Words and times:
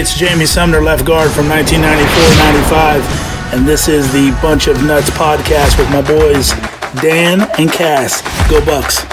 It's 0.00 0.16
Jamie 0.16 0.46
Sumner, 0.46 0.80
left 0.80 1.04
guard 1.04 1.32
from 1.32 1.46
1994-95, 1.46 3.52
and 3.52 3.66
this 3.66 3.88
is 3.88 4.12
the 4.12 4.30
Bunch 4.40 4.68
of 4.68 4.80
Nuts 4.84 5.10
podcast 5.10 5.76
with 5.76 5.90
my 5.90 6.02
boys 6.02 6.52
Dan 7.02 7.40
and 7.58 7.72
Cass. 7.72 8.22
Go 8.48 8.64
Bucks! 8.64 9.04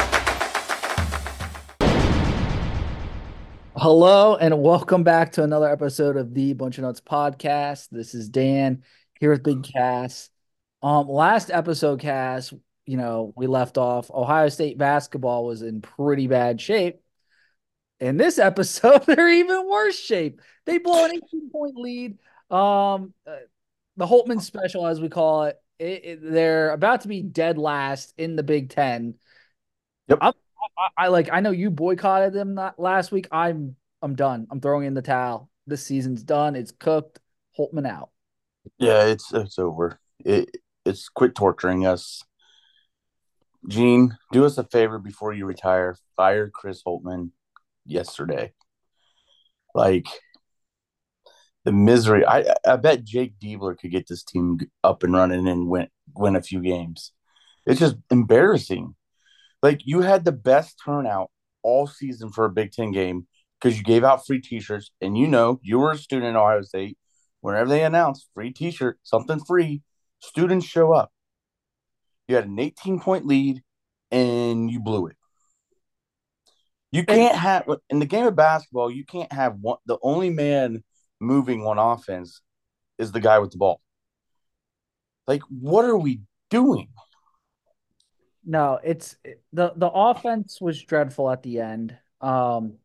Hello 3.76 4.36
and 4.36 4.62
welcome 4.62 5.04
back 5.04 5.32
to 5.32 5.44
another 5.44 5.68
episode 5.68 6.18
of 6.18 6.36
the 6.36 6.54
Bunch 6.54 6.78
of 6.78 6.84
Nuts 6.84 7.02
podcast. 7.02 7.90
This 7.90 8.14
is 8.14 8.30
Dan 8.30 8.84
here 9.20 9.32
with 9.32 9.42
Big 9.42 9.64
Cass. 9.64 10.30
Um, 10.84 11.10
last 11.10 11.50
episode, 11.50 12.00
Cass, 12.00 12.54
you 12.86 12.98
know, 12.98 13.34
we 13.36 13.48
left 13.48 13.80
off. 13.80 14.12
Ohio 14.12 14.50
State 14.50 14.78
basketball 14.78 15.46
was 15.46 15.64
in 15.64 15.82
pretty 15.82 16.28
bad 16.28 16.62
shape. 16.62 17.02
In 18.00 18.18
this 18.18 18.40
episode, 18.40 19.04
they're 19.08 19.30
even 19.30 19.70
worse 19.70 19.98
shape. 19.98 20.42
They 20.66 20.78
blow 20.78 21.06
an 21.06 21.12
18 21.34 21.50
point 21.52 21.76
lead. 21.76 22.18
Um, 22.50 23.14
uh, 23.26 23.38
the 23.98 24.06
Holtmann 24.06 24.42
special, 24.42 24.86
as 24.86 25.00
we 25.00 25.10
call 25.10 25.46
it, 25.46 25.58
it, 25.80 26.06
it, 26.06 26.20
they're 26.22 26.72
about 26.72 27.02
to 27.02 27.08
be 27.08 27.22
dead 27.22 27.58
last 27.58 28.14
in 28.18 28.36
the 28.36 28.44
Big 28.44 28.70
Ten. 28.70 29.16
Yep. 30.08 30.20
I'm, 30.22 30.34
I, 30.78 31.06
I 31.06 31.08
like. 31.08 31.30
I 31.32 31.40
know 31.40 31.52
you 31.52 31.70
boycotted 31.70 32.34
them 32.34 32.54
not 32.54 32.80
last 32.80 33.12
week. 33.12 33.28
I'm. 33.32 33.76
I'm 34.02 34.16
done. 34.16 34.46
I'm 34.52 34.62
throwing 34.62 34.86
in 34.86 34.94
the 34.94 35.02
towel. 35.02 35.50
This 35.66 35.84
season's 35.84 36.22
done. 36.22 36.56
It's 36.56 36.72
cooked. 36.72 37.20
Holtmann 37.58 37.88
out. 37.88 38.10
Yeah, 38.78 39.06
it's 39.06 39.34
it's 39.34 39.58
over. 39.58 40.00
It 40.24 40.58
it's 40.86 41.10
quit 41.10 41.36
torturing 41.36 41.86
us. 41.86 42.24
Gene, 43.68 44.16
do 44.32 44.46
us 44.46 44.58
a 44.58 44.64
favor 44.64 45.00
before 45.00 45.34
you 45.34 45.46
retire. 45.46 45.96
Fire 46.16 46.50
Chris 46.54 46.84
Holtmann 46.86 47.32
yesterday. 47.86 48.54
Like 49.74 50.06
the 51.66 51.72
misery. 51.72 52.26
I 52.26 52.46
I 52.66 52.78
bet 52.78 53.04
Jake 53.04 53.34
Diebler 53.40 53.78
could 53.78 53.92
get 53.92 54.08
this 54.08 54.24
team 54.24 54.60
up 54.84 55.04
and 55.04 55.14
running 55.14 55.48
and 55.48 55.68
win 55.68 55.88
win 56.16 56.36
a 56.36 56.42
few 56.42 56.62
games. 56.62 57.12
It's 57.66 57.80
just 57.80 57.98
embarrassing. 58.12 58.96
Like 59.62 59.82
you 59.86 60.02
had 60.02 60.24
the 60.24 60.32
best 60.32 60.80
turnout 60.84 61.32
all 61.64 61.88
season 61.88 62.32
for 62.32 62.46
a 62.46 62.52
Big 62.52 62.72
Ten 62.72 62.92
game 62.92 63.28
because 63.60 63.78
you 63.78 63.84
gave 63.84 64.04
out 64.04 64.26
free 64.26 64.40
T-shirts, 64.40 64.92
and 65.02 65.18
you 65.18 65.28
know 65.28 65.60
you 65.64 65.80
were 65.80 65.92
a 65.92 65.98
student 65.98 66.30
in 66.30 66.36
Ohio 66.36 66.62
State. 66.62 66.98
Whenever 67.42 67.70
they 67.70 67.84
announce 67.84 68.28
free 68.34 68.52
T-shirt, 68.52 69.00
something 69.04 69.40
free, 69.40 69.82
students 70.20 70.66
show 70.66 70.94
up. 70.94 71.12
You 72.28 72.36
had 72.36 72.46
an 72.46 72.60
18 72.60 73.00
point 73.00 73.26
lead, 73.26 73.64
and 74.12 74.70
you 74.70 74.80
blew 74.80 75.08
it. 75.08 75.16
You 76.96 77.04
can't 77.04 77.36
have 77.36 77.68
in 77.90 78.00
the 78.00 78.06
game 78.06 78.26
of 78.26 78.38
basketball. 78.38 78.90
You 78.90 79.04
can't 79.04 79.32
have 79.34 79.56
one. 79.60 79.80
The 79.86 79.98
only 80.02 80.30
man 80.30 80.82
moving 81.20 81.66
on 81.66 81.78
offense 81.78 82.40
is 82.98 83.12
the 83.12 83.20
guy 83.20 83.40
with 83.40 83.52
the 83.52 83.58
ball. 83.58 83.82
Like, 85.28 85.42
what 85.50 85.84
are 85.84 85.98
we 85.98 86.22
doing? 86.50 86.88
No, 88.46 88.80
it's 88.82 89.18
the 89.52 89.74
the 89.76 89.90
offense 89.90 90.62
was 90.62 90.82
dreadful 90.82 91.30
at 91.30 91.44
the 91.44 91.60
end. 91.60 91.98
Um, 92.22 92.78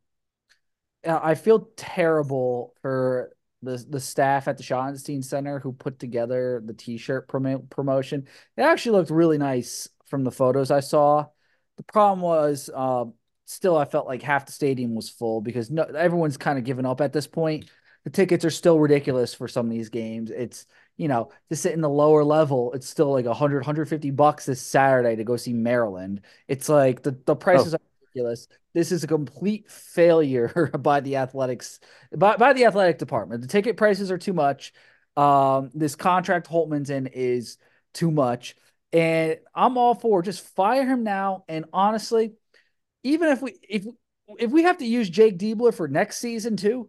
I 1.07 1.37
feel 1.37 1.69
terrible 1.77 2.75
for 2.83 3.37
the 3.63 3.77
the 3.89 4.01
staff 4.01 4.49
at 4.49 4.57
the 4.57 4.65
Schottenstein 4.65 5.23
Center 5.23 5.61
who 5.61 5.73
put 5.73 6.01
together 6.01 6.61
the 6.65 6.75
T-shirt 6.75 7.29
promo- 7.29 7.71
promotion. 7.71 8.27
It 8.57 8.63
actually 8.63 8.99
looked 8.99 9.11
really 9.11 9.39
nice 9.39 9.89
from 10.07 10.25
the 10.25 10.33
photos 10.33 10.73
I 10.73 10.81
saw. 10.81 11.27
The 11.77 11.85
problem 11.85 12.21
was, 12.21 12.69
uh, 12.75 13.05
still, 13.51 13.77
I 13.77 13.85
felt 13.85 14.07
like 14.07 14.23
half 14.23 14.47
the 14.47 14.53
stadium 14.53 14.95
was 14.95 15.09
full 15.09 15.41
because 15.41 15.71
no, 15.71 15.83
everyone's 15.83 16.37
kind 16.37 16.59
of 16.59 16.65
given 16.65 16.87
up 16.87 17.01
at 17.01 17.13
this 17.13 17.27
point. 17.27 17.71
The 18.05 18.11
tickets 18.11 18.45
are 18.45 18.51
still 18.51 18.79
ridiculous 18.79 19.35
for 19.35 19.49
some 19.49 19.67
of 19.67 19.73
these 19.73 19.91
games. 19.91 20.31
It's 20.31 20.67
you 20.97 21.09
know 21.09 21.31
to 21.51 21.57
sit 21.57 21.73
in 21.73 21.81
the 21.81 21.89
lower 21.89 22.25
level, 22.25 22.73
it's 22.73 22.89
still 22.89 23.13
like 23.13 23.27
100, 23.27 23.57
150 23.59 24.11
bucks 24.13 24.47
this 24.47 24.61
Saturday 24.61 25.17
to 25.17 25.25
go 25.25 25.37
see 25.37 25.53
Maryland. 25.53 26.23
It's 26.49 26.69
like 26.69 27.03
the 27.03 27.19
the 27.27 27.37
prices 27.37 27.75
oh. 27.75 27.77
are 27.77 27.81
ridiculous. 28.01 28.49
This 28.73 28.93
is 28.93 29.05
a 29.05 29.09
complete 29.09 29.71
failure 29.71 30.71
by 30.79 31.01
the 31.01 31.17
athletics 31.17 31.81
by, 32.17 32.37
by 32.37 32.53
the 32.53 32.65
athletic 32.65 32.99
department. 32.99 33.43
The 33.43 33.49
ticket 33.49 33.77
prices 33.77 34.11
are 34.11 34.19
too 34.19 34.33
much. 34.33 34.73
Um, 35.17 35.71
this 35.75 35.97
contract 35.97 36.49
Holtmann's 36.49 36.91
in 36.91 37.09
is 37.09 37.59
too 37.93 38.11
much. 38.11 38.57
And 38.93 39.39
I'm 39.55 39.77
all 39.77 39.95
for 39.95 40.23
just 40.23 40.45
fire 40.55 40.87
him 40.87 41.05
now. 41.05 41.45
And 41.49 41.67
honestly, 41.73 42.33
even 43.03 43.29
if 43.29 43.43
we 43.43 43.55
if 43.69 43.87
if 44.39 44.51
we 44.51 44.63
have 44.65 44.79
to 44.79 44.87
use 44.87 45.11
Jake 45.11 45.39
Diebler 45.39 45.75
for 45.75 45.89
next 45.89 46.19
season 46.19 46.57
too, 46.57 46.89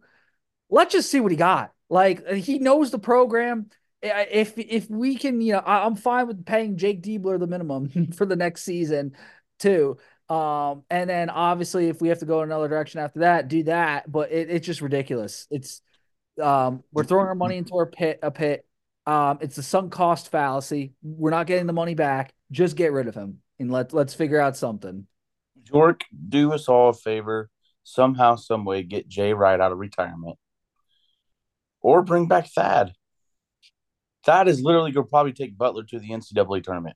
let's 0.69 0.93
just 0.93 1.09
see 1.09 1.19
what 1.19 1.31
he 1.31 1.37
got. 1.37 1.71
Like 1.89 2.27
he 2.27 2.59
knows 2.59 2.91
the 2.91 2.99
program. 2.99 3.69
If 4.01 4.57
if 4.57 4.89
we 4.89 5.15
can, 5.15 5.41
you 5.41 5.53
know, 5.53 5.63
I'm 5.65 5.95
fine 5.95 6.27
with 6.27 6.45
paying 6.45 6.77
Jake 6.77 7.03
Diebler 7.03 7.39
the 7.39 7.47
minimum 7.47 8.11
for 8.15 8.25
the 8.25 8.35
next 8.35 8.63
season 8.63 9.15
too. 9.59 9.97
Um, 10.29 10.83
and 10.89 11.09
then 11.09 11.29
obviously 11.29 11.89
if 11.89 12.01
we 12.01 12.07
have 12.07 12.19
to 12.19 12.25
go 12.25 12.41
in 12.41 12.49
another 12.49 12.69
direction 12.69 13.01
after 13.01 13.19
that, 13.19 13.49
do 13.49 13.63
that. 13.63 14.09
But 14.09 14.31
it, 14.31 14.49
it's 14.49 14.65
just 14.65 14.81
ridiculous. 14.81 15.47
It's 15.51 15.81
um, 16.41 16.83
we're 16.91 17.03
throwing 17.03 17.27
our 17.27 17.35
money 17.35 17.57
into 17.57 17.75
our 17.75 17.85
pit, 17.85 18.19
a 18.23 18.31
pit. 18.31 18.65
Um, 19.05 19.39
it's 19.41 19.57
a 19.57 19.63
sunk 19.63 19.91
cost 19.91 20.29
fallacy. 20.29 20.93
We're 21.03 21.31
not 21.31 21.47
getting 21.47 21.67
the 21.67 21.73
money 21.73 21.95
back. 21.95 22.33
Just 22.51 22.75
get 22.75 22.93
rid 22.93 23.07
of 23.07 23.15
him 23.15 23.39
and 23.59 23.71
let 23.71 23.93
let's 23.93 24.13
figure 24.13 24.39
out 24.39 24.57
something. 24.57 25.07
York, 25.73 26.03
do 26.29 26.53
us 26.53 26.67
all 26.67 26.89
a 26.89 26.93
favor. 26.93 27.49
Somehow, 27.83 28.35
some 28.35 28.63
way, 28.65 28.83
get 28.83 29.07
Jay 29.07 29.33
Wright 29.33 29.59
out 29.59 29.71
of 29.71 29.79
retirement, 29.79 30.37
or 31.81 32.03
bring 32.03 32.27
back 32.27 32.47
Thad. 32.47 32.93
Thad 34.23 34.47
is 34.47 34.61
literally 34.61 34.91
going 34.91 35.05
to 35.05 35.09
probably 35.09 35.33
take 35.33 35.57
Butler 35.57 35.83
to 35.83 35.99
the 35.99 36.09
NCAA 36.09 36.63
tournament. 36.63 36.95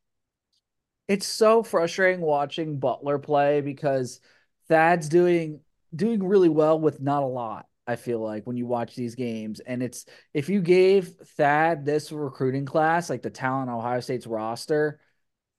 It's 1.08 1.26
so 1.26 1.64
frustrating 1.64 2.22
watching 2.22 2.80
Butler 2.80 3.20
play 3.20 3.62
because 3.62 4.20
Thad's 4.68 5.10
doing 5.10 5.60
doing 5.96 6.24
really 6.24 6.50
well 6.50 6.80
with 6.80 7.02
not 7.02 7.24
a 7.24 7.28
lot. 7.28 7.66
I 7.88 7.96
feel 7.96 8.20
like 8.20 8.48
when 8.48 8.58
you 8.58 8.66
watch 8.66 8.96
these 8.96 9.16
games, 9.16 9.60
and 9.60 9.84
it's 9.84 10.06
if 10.34 10.50
you 10.50 10.62
gave 10.62 11.10
Thad 11.38 11.86
this 11.86 12.12
recruiting 12.12 12.66
class, 12.66 13.10
like 13.10 13.22
the 13.22 13.30
talent 13.30 13.70
Ohio 13.70 14.00
State's 14.00 14.26
roster, 14.26 15.00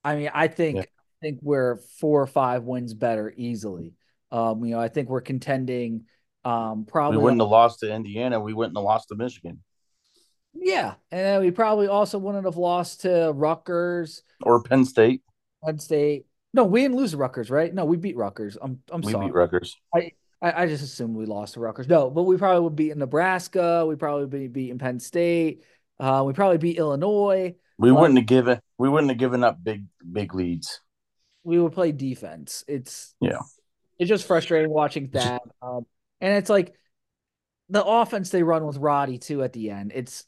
I 0.03 0.17
mean, 0.17 0.31
I 0.35 0.49
think 0.49 0.77
yeah. 0.77 0.85
I 1.21 1.27
think 1.27 1.39
we're 1.43 1.77
four 2.01 2.23
or 2.23 2.27
five 2.27 2.65
wins 2.65 2.95
better 2.95 3.33
easily. 3.37 3.95
Um, 4.31 4.65
you 4.65 4.73
know, 4.73 4.81
I 4.81 4.89
think 4.89 5.09
we're 5.09 5.21
contending. 5.21 6.05
Um, 6.45 6.85
probably 6.85 7.19
we 7.19 7.25
wouldn't 7.25 7.41
have 7.41 7.51
lost 7.51 7.81
to 7.81 7.93
Indiana. 7.93 8.39
We 8.39 8.53
wouldn't 8.53 8.77
have 8.77 8.85
lost 8.85 9.09
to 9.09 9.15
Michigan. 9.15 9.63
Yeah, 10.55 10.95
and 11.11 11.43
we 11.43 11.51
probably 11.51 11.89
also 11.89 12.19
wouldn't 12.19 12.45
have 12.45 12.57
lost 12.57 13.03
to 13.03 13.33
Rutgers 13.35 14.23
or 14.43 14.63
Penn 14.63 14.85
State. 14.85 15.23
Penn 15.65 15.79
State. 15.79 16.27
No, 16.55 16.65
we 16.65 16.83
didn't 16.83 16.97
lose 16.97 17.11
to 17.11 17.17
Rutgers, 17.17 17.51
right? 17.51 17.73
No, 17.73 17.85
we 17.85 17.97
beat 17.97 18.17
Rutgers. 18.17 18.57
I'm 18.61 18.81
I'm 18.91 19.01
we 19.01 19.13
sorry. 19.13 19.27
We 19.27 19.31
beat 19.31 19.37
Rutgers. 19.37 19.77
I, 19.95 20.13
I, 20.41 20.63
I 20.63 20.67
just 20.67 20.85
assumed 20.85 21.17
we 21.17 21.27
lost 21.27 21.55
to 21.55 21.61
Rutgers. 21.61 21.89
No, 21.89 22.11
but 22.11 22.23
we 22.25 22.37
probably 22.37 22.61
would 22.61 22.77
beat 22.77 22.97
Nebraska. 22.97 23.85
We 23.87 23.97
probably 23.97 24.27
be 24.27 24.49
beating 24.49 24.79
Penn 24.79 25.01
State. 25.01 25.65
Uh, 25.99 26.25
we 26.27 26.33
probably 26.33 26.59
beat 26.59 26.79
Illinois. 26.79 27.55
We 27.79 27.91
um, 27.91 27.97
wouldn't 27.97 28.19
have 28.19 28.27
given 28.27 28.61
we 28.79 28.89
wouldn't 28.89 29.11
have 29.11 29.19
given 29.19 29.45
up 29.45 29.63
big 29.63 29.85
big 30.11 30.35
leads. 30.35 30.81
We 31.47 31.61
would 31.61 31.73
play 31.73 31.93
defense. 31.93 32.65
It's 32.67 33.15
yeah. 33.21 33.39
It's 33.99 34.09
just 34.09 34.27
frustrating 34.27 34.71
watching 34.71 35.11
that. 35.13 35.43
Um, 35.63 35.87
and 36.21 36.37
it's 36.37 36.51
like 36.51 36.75
the 37.69 37.85
offense 37.85 38.31
they 38.31 38.43
run 38.43 38.67
with 38.67 38.77
Roddy 38.79 39.19
too 39.19 39.43
at 39.43 39.53
the 39.53 39.71
end. 39.71 39.93
It's 39.95 40.25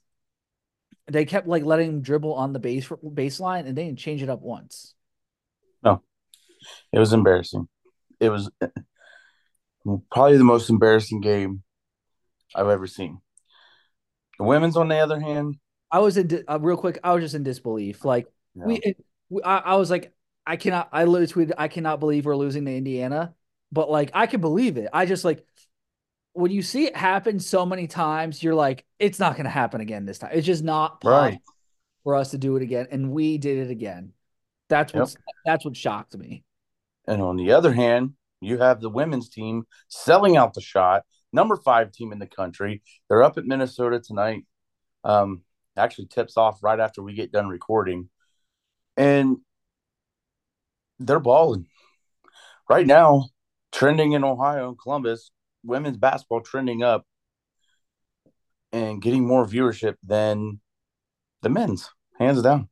they 1.09 1.25
kept 1.25 1.49
like 1.49 1.65
letting 1.65 1.89
him 1.89 2.03
dribble 2.03 2.35
on 2.35 2.53
the 2.53 2.61
base 2.61 2.87
baseline 2.89 3.67
and 3.67 3.77
they 3.77 3.85
didn't 3.85 3.99
change 3.99 4.23
it 4.23 4.31
up 4.31 4.43
once. 4.43 4.95
No, 5.83 6.03
it 6.93 7.01
was 7.01 7.13
embarrassing. 7.13 7.69
It 8.21 8.31
was 8.31 8.49
probably 10.13 10.39
the 10.39 10.45
most 10.45 10.71
embarrassing 10.71 11.21
game 11.21 11.63
I've 12.55 12.69
ever 12.69 12.87
seen. 12.87 13.21
The 14.39 14.45
women's, 14.45 14.77
on 14.77 14.87
the 14.87 14.99
other 14.99 15.19
hand, 15.19 15.57
I 15.91 15.99
was 15.99 16.17
in 16.17 16.45
uh, 16.49 16.61
real 16.61 16.77
quick. 16.77 16.99
I 17.03 17.13
was 17.13 17.25
just 17.25 17.35
in 17.35 17.43
disbelief. 17.43 18.05
Like 18.05 18.27
yeah. 18.55 18.67
we, 18.67 18.95
we 19.31 19.43
I, 19.43 19.59
I, 19.59 19.75
was 19.77 19.91
like, 19.91 20.13
I 20.49 20.57
cannot. 20.57 20.89
I 20.93 21.05
literally 21.05 21.47
tweeted, 21.47 21.55
I 21.59 21.69
cannot 21.69 22.01
believe 22.01 22.25
we're 22.25 22.37
losing 22.37 22.65
to 22.65 22.75
Indiana. 22.75 23.35
But 23.71 23.91
like, 23.91 24.11
I 24.15 24.27
can 24.27 24.41
believe 24.41 24.79
it. 24.79 24.89
I 24.93 25.05
just 25.05 25.25
like 25.25 25.45
when 26.33 26.51
you 26.53 26.63
see 26.63 26.87
it 26.87 26.97
happen 26.97 27.41
so 27.41 27.67
many 27.67 27.87
times, 27.87 28.43
you're 28.43 28.55
like, 28.55 28.87
it's 28.99 29.19
not 29.19 29.35
going 29.35 29.45
to 29.45 29.51
happen 29.51 29.81
again 29.81 30.07
this 30.07 30.19
time. 30.19 30.31
It's 30.33 30.47
just 30.47 30.63
not 30.63 31.03
right 31.05 31.39
for 32.05 32.15
us 32.15 32.31
to 32.31 32.39
do 32.39 32.57
it 32.57 32.63
again, 32.63 32.87
and 32.91 33.11
we 33.11 33.39
did 33.39 33.59
it 33.59 33.71
again. 33.71 34.13
That's 34.69 34.95
what 34.95 35.09
yep. 35.09 35.19
that's 35.45 35.65
what 35.65 35.77
shocked 35.77 36.17
me. 36.17 36.45
And 37.07 37.21
on 37.21 37.37
the 37.37 37.53
other 37.53 37.73
hand, 37.73 38.13
you 38.41 38.59
have 38.59 38.81
the 38.81 38.91
women's 38.91 39.29
team 39.29 39.65
selling 39.89 40.37
out 40.37 40.55
the 40.55 40.61
Schott, 40.61 41.03
number 41.33 41.57
five 41.57 41.91
team 41.91 42.13
in 42.13 42.19
the 42.19 42.27
country. 42.27 42.83
They're 43.09 43.23
up 43.23 43.37
at 43.37 43.45
Minnesota 43.45 44.01
tonight. 44.01 44.47
Um, 45.05 45.43
actually 45.77 46.07
tips 46.07 46.37
off 46.37 46.63
right 46.63 46.81
after 46.81 47.03
we 47.03 47.15
get 47.15 47.33
done 47.33 47.49
recording. 47.49 48.11
And 48.97 49.39
they're 50.99 51.21
balling. 51.21 51.67
Right 52.69 52.87
now, 52.87 53.31
trending 53.73 54.13
in 54.13 54.25
Ohio 54.25 54.69
and 54.69 54.79
Columbus, 54.79 55.31
women's 55.65 55.97
basketball 55.97 56.41
trending 56.41 56.83
up. 56.83 57.07
and 58.73 59.01
getting 59.03 59.27
more 59.27 59.47
viewership 59.47 59.95
than 60.03 60.61
the 61.43 61.49
men's, 61.49 61.91
hands 62.19 62.43
down. 62.43 62.69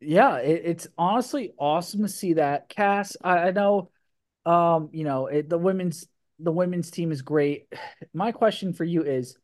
Yeah, 0.00 0.38
it, 0.38 0.62
it's 0.64 0.88
honestly 0.98 1.52
awesome 1.58 2.02
to 2.02 2.08
see 2.08 2.34
that. 2.34 2.68
Cass, 2.68 3.16
I, 3.22 3.38
I 3.38 3.50
know, 3.52 3.90
um, 4.44 4.90
you 4.92 5.04
know, 5.04 5.26
it, 5.26 5.48
the 5.48 5.58
women's 5.58 6.06
the 6.38 6.52
women's 6.52 6.90
team 6.90 7.12
is 7.12 7.22
great. 7.22 7.66
My 8.14 8.32
question 8.32 8.72
for 8.72 8.84
you 8.84 9.02
is, 9.04 9.36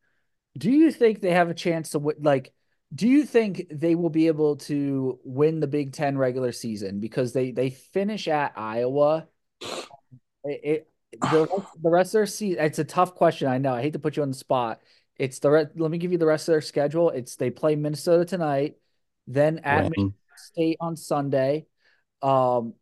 do 0.58 0.70
you 0.70 0.92
think 0.92 1.20
they 1.20 1.32
have 1.32 1.50
a 1.50 1.54
chance 1.54 1.90
to? 1.90 1.98
Like, 2.20 2.52
do 2.94 3.08
you 3.08 3.25
think 3.25 3.67
they 3.70 3.94
will 3.94 4.11
be 4.11 4.29
able 4.29 4.56
to 4.56 5.19
win 5.25 5.61
the 5.61 5.67
Big 5.67 5.93
Ten 5.93 6.17
regular 6.17 6.52
season 6.52 7.00
because 7.00 7.32
they 7.32 7.50
they 7.50 7.70
finish 7.70 8.29
at 8.29 8.52
Iowa? 8.56 9.29
It, 10.44 10.61
it 10.64 10.90
the 11.20 11.46
the 11.82 11.90
rest 11.90 12.08
of 12.11 12.12
their 12.12 12.26
season. 12.26 12.64
It's 12.64 12.79
a 12.79 12.85
tough 12.85 13.14
question. 13.14 13.49
I 13.49 13.58
know. 13.58 13.75
I 13.75 13.82
hate 13.82 13.93
to 13.93 13.99
put 13.99 14.17
you 14.17 14.23
on 14.23 14.31
the 14.31 14.37
spot. 14.37 14.81
It's 15.17 15.38
the 15.40 15.50
re- 15.50 15.67
let 15.76 15.90
me 15.90 15.99
give 15.99 16.12
you 16.12 16.19
the 16.19 16.26
rest 16.26 16.49
of 16.49 16.52
their 16.52 16.61
schedule. 16.61 17.11
It's 17.11 17.37
they 17.37 17.50
play 17.50 17.76
Minnesota 17.76 18.25
tonight, 18.25 18.76
then 19.26 19.58
at. 19.64 19.90
Michigan 19.90 20.14
State 20.37 20.76
on 20.81 20.96
Sunday. 20.96 21.67
Um, 22.23 22.75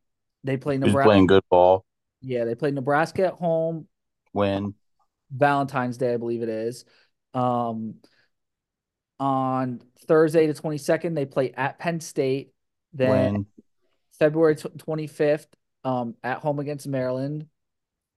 they 0.45 0.57
play 0.57 0.79
Nebraska. 0.79 1.09
playing 1.09 1.27
good 1.27 1.43
ball? 1.51 1.85
Yeah, 2.21 2.45
they 2.45 2.55
play 2.55 2.71
Nebraska 2.71 3.29
at 3.29 3.35
home. 3.35 3.89
When 4.33 4.75
Valentine's 5.31 5.97
Day, 5.97 6.15
I 6.15 6.17
believe 6.19 6.43
it 6.43 6.49
is. 6.49 6.85
Um, 7.35 7.97
on 9.19 9.81
Thursday 10.07 10.47
the 10.47 10.55
22nd, 10.55 11.15
they 11.15 11.27
play 11.27 11.53
at 11.53 11.79
Penn 11.79 12.01
State. 12.01 12.53
Then 12.93 13.11
Win. 13.35 13.47
February 14.19 14.57
25th, 14.57 15.47
um, 15.85 16.15
at 16.23 16.39
home 16.39 16.59
against 16.59 16.87
Maryland. 16.87 17.47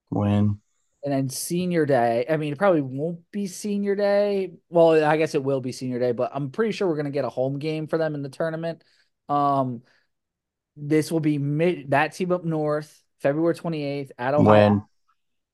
Win. 0.10 0.60
And 1.04 1.14
then 1.14 1.30
senior 1.30 1.86
day. 1.86 2.26
I 2.30 2.38
mean, 2.38 2.54
it 2.54 2.60
probably 2.60 2.82
won't 2.82 3.20
be 3.32 3.48
senior 3.48 3.96
day. 3.96 4.54
Well, 4.70 5.04
I 5.04 5.18
guess 5.18 5.34
it 5.34 5.44
will 5.44 5.62
be 5.62 5.72
senior 5.72 6.00
day, 6.00 6.12
but 6.12 6.32
I'm 6.34 6.52
pretty 6.52 6.74
sure 6.74 6.88
we're 6.88 6.98
gonna 6.98 7.10
get 7.10 7.26
a 7.26 7.30
home 7.30 7.60
game 7.60 7.88
for 7.88 7.98
them 7.98 8.16
in 8.16 8.22
the 8.22 8.30
tournament. 8.30 8.84
Um, 9.30 9.84
this 10.76 11.12
will 11.12 11.20
be 11.20 11.38
mid 11.38 11.92
that 11.92 12.16
team 12.16 12.32
up 12.32 12.44
north, 12.44 13.02
February 13.22 13.56
28th 13.56 14.12
at 14.18 14.34
Ohio. 14.34 14.70
Win. 14.70 14.84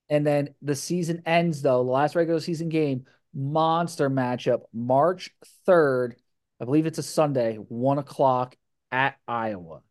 And 0.10 0.26
then 0.26 0.56
the 0.62 0.76
season 0.76 1.24
ends 1.26 1.62
though, 1.62 1.84
the 1.84 1.92
last 1.92 2.16
regular 2.16 2.40
season 2.40 2.70
game, 2.70 3.06
monster 3.36 4.10
matchup, 4.10 4.62
March 4.74 5.30
3rd. 5.68 6.14
I 6.62 6.66
believe 6.66 6.86
it's 6.86 6.98
a 6.98 7.04
Sunday, 7.04 7.56
one 7.56 7.98
o'clock 7.98 8.56
at 8.92 9.16
Iowa. 9.28 9.82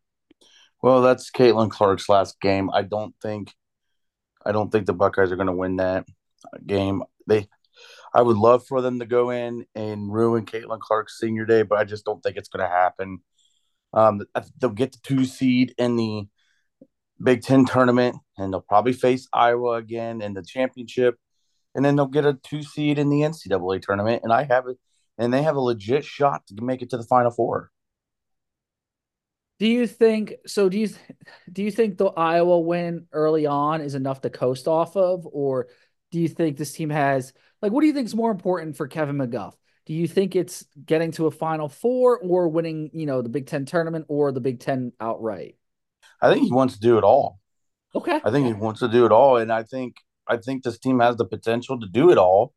Well, 0.81 1.01
that's 1.01 1.31
Caitlin 1.31 1.69
Clark's 1.69 2.09
last 2.09 2.39
game. 2.41 2.69
I 2.71 2.81
don't 2.81 3.13
think, 3.21 3.53
I 4.45 4.51
don't 4.51 4.71
think 4.71 4.87
the 4.87 4.93
Buckeyes 4.93 5.31
are 5.31 5.35
going 5.35 5.47
to 5.47 5.53
win 5.53 5.77
that 5.77 6.05
game. 6.65 7.03
They, 7.27 7.47
I 8.13 8.21
would 8.21 8.37
love 8.37 8.65
for 8.67 8.81
them 8.81 8.99
to 8.99 9.05
go 9.05 9.29
in 9.29 9.65
and 9.75 10.11
ruin 10.11 10.45
Caitlin 10.45 10.79
Clark's 10.79 11.19
senior 11.19 11.45
day, 11.45 11.63
but 11.63 11.77
I 11.77 11.83
just 11.83 12.05
don't 12.05 12.21
think 12.21 12.37
it's 12.37 12.49
going 12.49 12.67
to 12.67 12.73
happen. 12.73 13.19
Um, 13.93 14.21
they'll 14.59 14.71
get 14.71 14.91
the 14.91 14.99
two 15.03 15.25
seed 15.25 15.73
in 15.77 15.95
the 15.95 16.27
Big 17.23 17.43
Ten 17.43 17.65
tournament, 17.65 18.17
and 18.37 18.51
they'll 18.51 18.61
probably 18.61 18.93
face 18.93 19.27
Iowa 19.31 19.75
again 19.75 20.21
in 20.21 20.33
the 20.33 20.43
championship, 20.43 21.15
and 21.75 21.83
then 21.83 21.95
they'll 21.95 22.07
get 22.07 22.25
a 22.25 22.33
two 22.33 22.63
seed 22.63 22.97
in 22.97 23.09
the 23.09 23.21
NCAA 23.21 23.81
tournament, 23.81 24.23
and 24.23 24.33
I 24.33 24.43
have 24.43 24.67
it, 24.67 24.77
and 25.17 25.33
they 25.33 25.43
have 25.43 25.55
a 25.55 25.61
legit 25.61 26.05
shot 26.05 26.47
to 26.47 26.63
make 26.63 26.81
it 26.81 26.89
to 26.91 26.97
the 26.97 27.03
Final 27.03 27.31
Four. 27.31 27.71
Do 29.59 29.67
you 29.67 29.87
think 29.87 30.33
so? 30.47 30.69
Do 30.69 30.79
you 30.79 30.89
do 31.51 31.63
you 31.63 31.71
think 31.71 31.97
the 31.97 32.07
Iowa 32.07 32.59
win 32.59 33.07
early 33.11 33.45
on 33.45 33.81
is 33.81 33.95
enough 33.95 34.21
to 34.21 34.29
coast 34.29 34.67
off 34.67 34.97
of, 34.97 35.27
or 35.31 35.67
do 36.11 36.19
you 36.19 36.27
think 36.27 36.57
this 36.57 36.73
team 36.73 36.89
has 36.89 37.33
like 37.61 37.71
what 37.71 37.81
do 37.81 37.87
you 37.87 37.93
think 37.93 38.05
is 38.05 38.15
more 38.15 38.31
important 38.31 38.77
for 38.77 38.87
Kevin 38.87 39.17
McGuff? 39.17 39.53
Do 39.85 39.93
you 39.93 40.07
think 40.07 40.35
it's 40.35 40.65
getting 40.83 41.11
to 41.11 41.27
a 41.27 41.31
Final 41.31 41.69
Four 41.69 42.17
or 42.19 42.49
winning, 42.49 42.89
you 42.93 43.05
know, 43.05 43.21
the 43.21 43.29
Big 43.29 43.45
Ten 43.45 43.65
tournament 43.65 44.05
or 44.09 44.31
the 44.31 44.41
Big 44.41 44.59
Ten 44.59 44.91
outright? 44.99 45.57
I 46.21 46.33
think 46.33 46.45
he 46.45 46.51
wants 46.51 46.75
to 46.75 46.79
do 46.79 46.97
it 46.97 47.03
all. 47.03 47.39
Okay. 47.93 48.19
I 48.23 48.31
think 48.31 48.47
he 48.47 48.53
wants 48.53 48.79
to 48.79 48.87
do 48.87 49.05
it 49.05 49.11
all, 49.11 49.37
and 49.37 49.53
I 49.53 49.63
think 49.63 49.95
I 50.27 50.37
think 50.37 50.63
this 50.63 50.79
team 50.79 50.99
has 50.99 51.17
the 51.17 51.25
potential 51.25 51.79
to 51.79 51.87
do 51.87 52.11
it 52.11 52.17
all. 52.17 52.53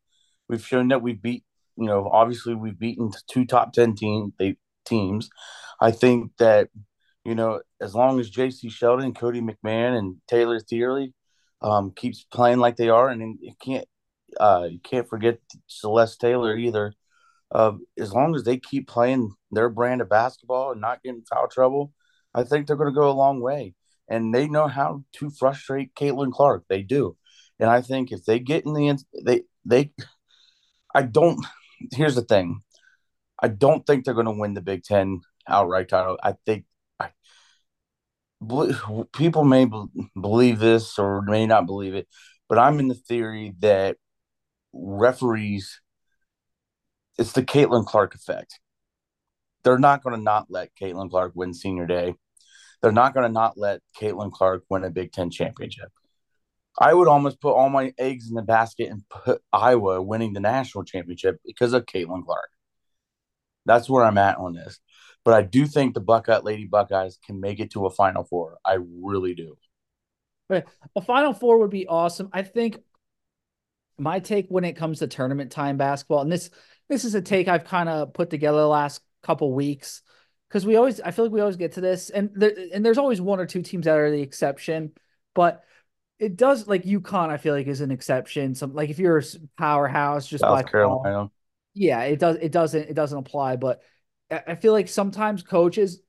We've 0.49 0.65
shown 0.65 0.89
that 0.89 1.03
we've 1.03 1.21
beat, 1.21 1.45
you 1.77 1.87
know, 1.87 2.09
obviously 2.11 2.55
we've 2.55 2.79
beaten 2.79 3.11
two 3.31 3.45
top 3.45 3.73
ten 3.73 3.95
team 3.95 4.33
they, 4.39 4.57
teams. 4.87 5.31
I 5.81 5.91
think 5.91 6.33
that 6.39 6.69
you 7.25 7.35
know, 7.35 7.61
as 7.81 7.95
long 7.95 8.19
as 8.21 8.31
Jacy 8.31 8.71
Sheldon, 8.71 9.13
Cotie 9.13 9.43
McMahon, 9.43 9.99
and 9.99 10.17
Taylor 10.27 10.61
Thierry 10.61 11.13
um, 11.61 11.93
keeps 11.95 12.25
playing 12.25 12.59
like 12.59 12.77
they 12.77 12.89
are, 12.89 13.11
and 13.11 13.39
you 13.43 13.53
can't 13.63 13.87
uh, 14.41 14.67
you 14.71 14.79
can't 14.81 15.07
forget 15.07 15.39
Celeste 15.67 16.21
Taylor 16.21 16.57
either. 16.57 16.95
Uh, 17.51 17.73
as 17.99 18.15
long 18.15 18.35
as 18.35 18.45
they 18.45 18.57
keep 18.57 18.89
playing 18.89 19.35
their 19.51 19.69
brand 19.69 20.01
of 20.01 20.09
basketball 20.09 20.73
and 20.73 20.81
not 20.81 21.03
getting 21.03 21.23
foul 21.23 21.49
trouble, 21.49 21.93
I 22.35 22.45
think 22.45 22.67
they're 22.67 22.77
going 22.77 22.93
to 22.93 22.99
go 22.99 23.11
a 23.11 23.13
long 23.13 23.43
way. 23.43 23.75
And 24.09 24.35
they 24.35 24.49
know 24.49 24.67
how 24.67 25.05
to 25.17 25.29
frustrate 25.29 25.95
Caitlin 25.95 26.33
Clark. 26.33 26.65
They 26.69 26.83
do. 26.83 27.18
And 27.61 27.69
I 27.69 27.81
think 27.81 28.13
if 28.13 28.25
they 28.25 28.39
get 28.39 28.65
in 28.65 28.73
the 28.73 28.99
they 29.25 29.43
they, 29.65 29.93
I 30.95 31.03
don't. 31.03 31.45
Here's 31.93 32.15
the 32.15 32.23
thing, 32.23 32.61
I 33.41 33.49
don't 33.49 33.87
think 33.87 34.05
they're 34.05 34.15
going 34.15 34.27
to 34.27 34.33
win 34.33 34.55
the 34.55 34.61
Big 34.61 34.83
Ten 34.83 35.21
outright 35.49 35.89
title. 35.89 36.19
I 36.23 36.35
think 36.45 36.65
I, 36.99 37.11
people 39.13 39.45
may 39.45 39.67
believe 40.21 40.59
this 40.59 40.99
or 40.99 41.23
may 41.23 41.47
not 41.47 41.67
believe 41.67 41.95
it, 41.95 42.09
but 42.49 42.59
I'm 42.59 42.81
in 42.81 42.89
the 42.89 42.95
theory 42.95 43.55
that 43.61 43.97
referees, 44.73 45.81
it's 47.19 47.33
the 47.33 47.43
Caitlin 47.43 47.87
Clark 47.87 48.15
effect. 48.15 48.61
They're 49.65 49.79
not 49.79 50.03
going 50.03 50.17
to 50.17 50.23
not 50.23 50.47
let 50.51 50.71
Caitlin 50.81 51.11
Clark 51.11 51.33
win 51.35 51.55
senior 51.55 51.87
day. 51.87 52.15
They're 52.81 52.93
not 52.93 53.13
going 53.15 53.27
to 53.27 53.33
not 53.33 53.59
let 53.59 53.81
Caitlin 54.01 54.33
Clark 54.33 54.65
win 54.71 54.85
a 54.85 54.91
Big 54.91 55.13
Ten 55.13 55.31
championship. 55.31 55.91
I 56.81 56.95
would 56.95 57.09
almost 57.09 57.41
put 57.41 57.55
all 57.55 57.69
my 57.69 57.93
eggs 57.99 58.29
in 58.29 58.35
the 58.35 58.43
basket 58.43 58.89
and 58.91 59.03
put 59.09 59.43
Iowa 59.53 60.01
winning 60.01 60.33
the 60.33 60.41
national 60.41 60.85
championship 60.85 61.41
because 61.45 61.73
of 61.73 61.87
Caitlin 61.87 62.25
Clark. 62.25 62.51
That's 63.67 63.91
where 63.91 64.05
I'm 64.05 64.19
at 64.19 64.39
on 64.39 64.55
this. 64.55 64.79
But 65.25 65.35
I 65.35 65.43
do 65.43 65.67
think 65.67 65.95
the 65.95 66.01
Buckeye 66.01 66.39
Lady 66.39 66.67
Buckeyes 66.67 67.19
can 67.27 67.41
make 67.41 67.61
it 67.61 67.73
to 67.73 67.87
a 67.87 67.91
Final 67.91 68.25
Four. 68.25 68.59
I 68.65 68.79
really 69.03 69.35
do. 69.35 69.59
Right. 70.49 70.65
A 70.97 71.03
Final 71.03 71.35
Four 71.35 71.59
would 71.59 71.71
be 71.71 71.87
awesome. 71.87 72.31
I 72.33 72.43
think 72.43 72.79
my 73.99 74.21
take 74.21 74.47
when 74.49 74.65
it 74.65 74.77
comes 74.77 75.01
to 75.01 75.07
tournament 75.07 75.51
time 75.51 75.77
basketball, 75.77 76.23
and 76.23 76.33
this 76.33 76.51
this 76.89 77.05
is 77.05 77.15
a 77.15 77.21
take 77.21 77.49
I've 77.49 77.65
kind 77.65 77.89
of 77.89 78.15
put 78.15 78.31
together 78.31 78.59
the 78.59 78.69
last 78.69 79.03
couple 79.23 79.53
weeks 79.53 80.03
because 80.49 80.65
we 80.65 80.77
always 80.77 81.01
I 81.01 81.11
feel 81.11 81.27
like 81.27 81.33
we 81.33 81.41
always 81.41 81.57
get 81.57 81.73
to 81.73 81.81
this, 81.81 82.09
and 82.11 82.31
there, 82.35 82.55
and 82.73 82.87
there's 82.87 82.99
always 82.99 83.21
one 83.21 83.41
or 83.41 83.47
two 83.47 83.63
teams 83.63 83.85
that 83.85 83.99
are 83.99 84.11
the 84.11 84.23
exception, 84.23 84.93
but 85.35 85.63
it 86.19 86.37
does 86.37 86.67
like 86.67 86.85
UConn. 86.85 87.31
I 87.31 87.37
feel 87.37 87.55
like 87.55 87.67
is 87.67 87.81
an 87.81 87.91
exception. 87.91 88.55
Some 88.55 88.75
like 88.75 88.91
if 88.91 88.99
you're 88.99 89.19
a 89.19 89.23
powerhouse, 89.57 90.27
just 90.27 90.43
South 90.43 90.53
by 90.53 90.63
Carolina. 90.69 91.03
Ball, 91.03 91.33
yeah, 91.75 92.03
it 92.03 92.19
does. 92.19 92.37
It 92.37 92.53
doesn't. 92.53 92.89
It 92.89 92.95
doesn't 92.95 93.19
apply. 93.19 93.57
But 93.57 93.83
I 94.31 94.57
feel 94.57 94.73
like 94.73 94.89
sometimes 94.89 95.43
coaches, 95.43 96.01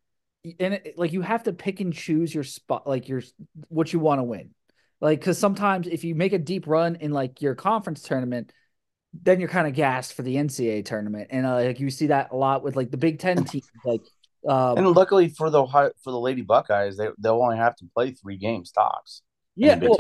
and 0.59 0.75
it, 0.75 0.95
like 0.97 1.13
you 1.13 1.21
have 1.21 1.43
to 1.43 1.53
pick 1.53 1.79
and 1.79 1.93
choose 1.93 2.33
your 2.33 2.43
spot, 2.43 2.87
like 2.87 3.07
your 3.07 3.21
what 3.67 3.93
you 3.93 3.99
want 3.99 4.19
to 4.19 4.23
win. 4.23 4.51
Like 4.99 5.19
because 5.19 5.37
sometimes 5.37 5.87
if 5.87 6.03
you 6.03 6.15
make 6.15 6.33
a 6.33 6.39
deep 6.39 6.65
run 6.67 6.95
in 6.95 7.11
like 7.11 7.41
your 7.41 7.53
conference 7.53 8.01
tournament, 8.01 8.51
then 9.13 9.39
you're 9.39 9.49
kind 9.49 9.67
of 9.67 9.73
gassed 9.73 10.13
for 10.13 10.23
the 10.23 10.35
NCAA 10.35 10.85
tournament, 10.85 11.27
and 11.29 11.45
uh, 11.45 11.55
like 11.55 11.79
you 11.79 11.91
see 11.91 12.07
that 12.07 12.31
a 12.31 12.35
lot 12.35 12.63
with 12.63 12.75
like 12.75 12.89
the 12.89 12.97
Big 12.97 13.19
Ten 13.19 13.43
teams, 13.45 13.69
like. 13.85 14.01
Um, 14.47 14.77
and 14.77 14.87
luckily 14.95 15.27
for 15.27 15.49
the 15.49 15.65
for 15.67 16.11
the 16.11 16.19
Lady 16.19 16.41
Buckeyes, 16.41 16.95
they 16.95 17.09
they'll 17.19 17.41
only 17.41 17.57
have 17.57 17.75
to 17.75 17.85
play 17.93 18.11
three 18.11 18.37
games 18.37 18.71
tops. 18.71 19.21
Yeah, 19.59 19.75
well, 19.75 19.97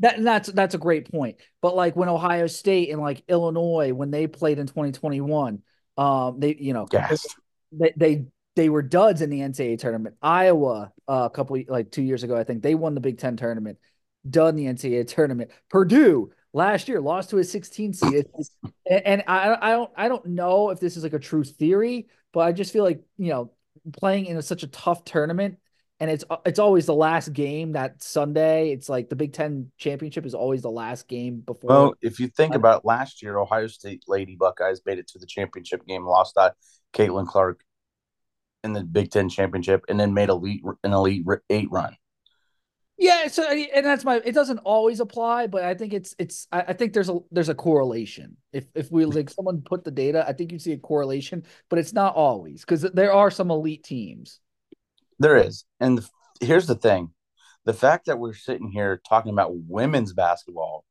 that 0.00 0.22
that's 0.22 0.48
that's 0.50 0.74
a 0.74 0.78
great 0.78 1.10
point. 1.10 1.36
But 1.62 1.76
like 1.76 1.96
when 1.96 2.08
Ohio 2.08 2.46
State 2.46 2.90
and 2.90 3.00
like 3.00 3.22
Illinois, 3.28 3.92
when 3.92 4.10
they 4.10 4.26
played 4.26 4.58
in 4.58 4.66
2021, 4.66 5.62
um, 5.96 6.40
they 6.40 6.56
you 6.58 6.72
know 6.72 6.86
Yes. 6.92 7.26
they 7.72 7.92
they 7.96 8.24
they 8.56 8.68
were 8.68 8.82
duds 8.82 9.20
in 9.22 9.30
the 9.30 9.40
NCAA 9.40 9.78
tournament. 9.78 10.16
Iowa, 10.20 10.92
uh, 11.08 11.28
a 11.30 11.30
couple 11.30 11.58
like 11.68 11.90
two 11.90 12.02
years 12.02 12.22
ago, 12.22 12.36
I 12.36 12.44
think 12.44 12.62
they 12.62 12.74
won 12.74 12.94
the 12.94 13.00
Big 13.00 13.18
Ten 13.18 13.36
tournament, 13.36 13.78
done 14.28 14.56
the 14.56 14.66
NCAA 14.66 15.06
tournament. 15.06 15.50
Purdue 15.70 16.32
last 16.52 16.88
year 16.88 17.00
lost 17.00 17.30
to 17.30 17.38
a 17.38 17.44
16 17.44 17.92
seed, 17.92 18.26
and, 18.88 19.06
and 19.06 19.24
I 19.26 19.56
I 19.60 19.70
don't 19.70 19.90
I 19.96 20.08
don't 20.08 20.26
know 20.26 20.70
if 20.70 20.80
this 20.80 20.96
is 20.96 21.02
like 21.02 21.12
a 21.12 21.18
true 21.18 21.44
theory, 21.44 22.08
but 22.32 22.40
I 22.40 22.52
just 22.52 22.72
feel 22.72 22.84
like 22.84 23.02
you 23.16 23.30
know 23.30 23.52
playing 23.92 24.26
in 24.26 24.36
a, 24.36 24.42
such 24.42 24.62
a 24.62 24.68
tough 24.68 25.04
tournament. 25.04 25.58
And 26.04 26.12
it's 26.12 26.24
it's 26.44 26.58
always 26.58 26.84
the 26.84 26.94
last 26.94 27.32
game 27.32 27.72
that 27.72 28.02
Sunday. 28.02 28.72
It's 28.72 28.90
like 28.90 29.08
the 29.08 29.16
Big 29.16 29.32
Ten 29.32 29.70
championship 29.78 30.26
is 30.26 30.34
always 30.34 30.60
the 30.60 30.70
last 30.70 31.08
game 31.08 31.40
before. 31.40 31.70
Well, 31.70 31.94
if 32.02 32.20
you 32.20 32.28
think 32.28 32.54
about 32.54 32.84
last 32.84 33.22
year, 33.22 33.38
Ohio 33.38 33.68
State 33.68 34.04
Lady 34.06 34.36
Buckeyes 34.36 34.82
made 34.84 34.98
it 34.98 35.08
to 35.08 35.18
the 35.18 35.24
championship 35.24 35.86
game, 35.86 36.04
lost 36.04 36.34
that 36.34 36.56
Caitlin 36.92 37.26
Clark 37.26 37.64
in 38.62 38.74
the 38.74 38.84
Big 38.84 39.12
Ten 39.12 39.30
championship, 39.30 39.86
and 39.88 39.98
then 39.98 40.12
made 40.12 40.28
elite 40.28 40.62
an 40.82 40.92
elite 40.92 41.24
eight 41.48 41.70
run. 41.70 41.96
Yeah, 42.98 43.28
so 43.28 43.42
and 43.50 43.86
that's 43.86 44.04
my. 44.04 44.16
It 44.22 44.32
doesn't 44.32 44.58
always 44.58 45.00
apply, 45.00 45.46
but 45.46 45.64
I 45.64 45.72
think 45.72 45.94
it's 45.94 46.14
it's. 46.18 46.48
I, 46.52 46.60
I 46.68 46.72
think 46.74 46.92
there's 46.92 47.08
a 47.08 47.18
there's 47.30 47.48
a 47.48 47.54
correlation. 47.54 48.36
If 48.52 48.66
if 48.74 48.92
we 48.92 49.06
like 49.06 49.30
someone 49.30 49.62
put 49.62 49.84
the 49.84 49.90
data, 49.90 50.22
I 50.28 50.34
think 50.34 50.52
you 50.52 50.58
see 50.58 50.72
a 50.72 50.78
correlation, 50.78 51.44
but 51.70 51.78
it's 51.78 51.94
not 51.94 52.14
always 52.14 52.60
because 52.60 52.82
there 52.82 53.14
are 53.14 53.30
some 53.30 53.50
elite 53.50 53.84
teams. 53.84 54.40
There 55.18 55.36
is, 55.36 55.64
and 55.80 55.98
the, 55.98 56.08
here's 56.40 56.66
the 56.66 56.74
thing: 56.74 57.10
the 57.64 57.72
fact 57.72 58.06
that 58.06 58.18
we're 58.18 58.34
sitting 58.34 58.70
here 58.70 59.00
talking 59.08 59.32
about 59.32 59.52
women's 59.54 60.12
basketball 60.12 60.84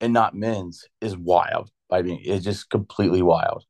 and 0.00 0.12
not 0.12 0.34
men's 0.34 0.84
is 1.00 1.16
wild. 1.16 1.70
I 1.90 2.02
mean, 2.02 2.20
it's 2.24 2.44
just 2.44 2.70
completely 2.70 3.22
wild. 3.22 3.64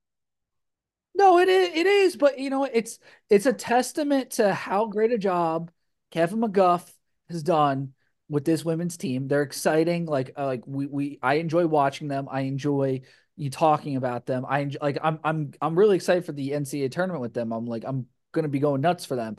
No, 1.15 1.39
it 1.39 1.49
is. 1.49 1.71
It 1.75 1.87
is, 1.87 2.17
but 2.17 2.39
you 2.39 2.51
know, 2.51 2.65
it's 2.65 2.99
it's 3.31 3.47
a 3.47 3.53
testament 3.53 4.33
to 4.33 4.53
how 4.53 4.87
great 4.87 5.13
a 5.13 5.19
job 5.19 5.71
Kevin 6.11 6.41
McGuff 6.41 6.93
has 7.29 7.43
done 7.43 7.93
with 8.29 8.45
this 8.45 8.65
women's 8.65 8.97
team. 8.97 9.29
They're 9.29 9.43
exciting. 9.43 10.07
Like 10.07 10.33
uh, 10.37 10.47
like 10.47 10.63
we 10.67 10.87
we 10.87 11.19
I 11.23 11.35
enjoy 11.35 11.67
watching 11.67 12.09
them. 12.09 12.27
I 12.31 12.43
enjoy 12.43 13.03
you 13.37 13.51
talking 13.51 13.97
about 13.97 14.27
them. 14.27 14.45
I 14.49 14.61
enjoy, 14.61 14.79
like 14.81 14.99
I'm 15.03 15.21
I'm 15.23 15.53
I'm 15.61 15.79
really 15.79 15.97
excited 15.97 16.25
for 16.25 16.33
the 16.33 16.51
NCAA 16.51 16.91
tournament 16.91 17.23
with 17.23 17.35
them. 17.35 17.53
I'm 17.53 17.67
like 17.67 17.85
I'm 17.87 18.07
gonna 18.33 18.49
be 18.49 18.59
going 18.59 18.81
nuts 18.81 19.05
for 19.05 19.17
them. 19.17 19.37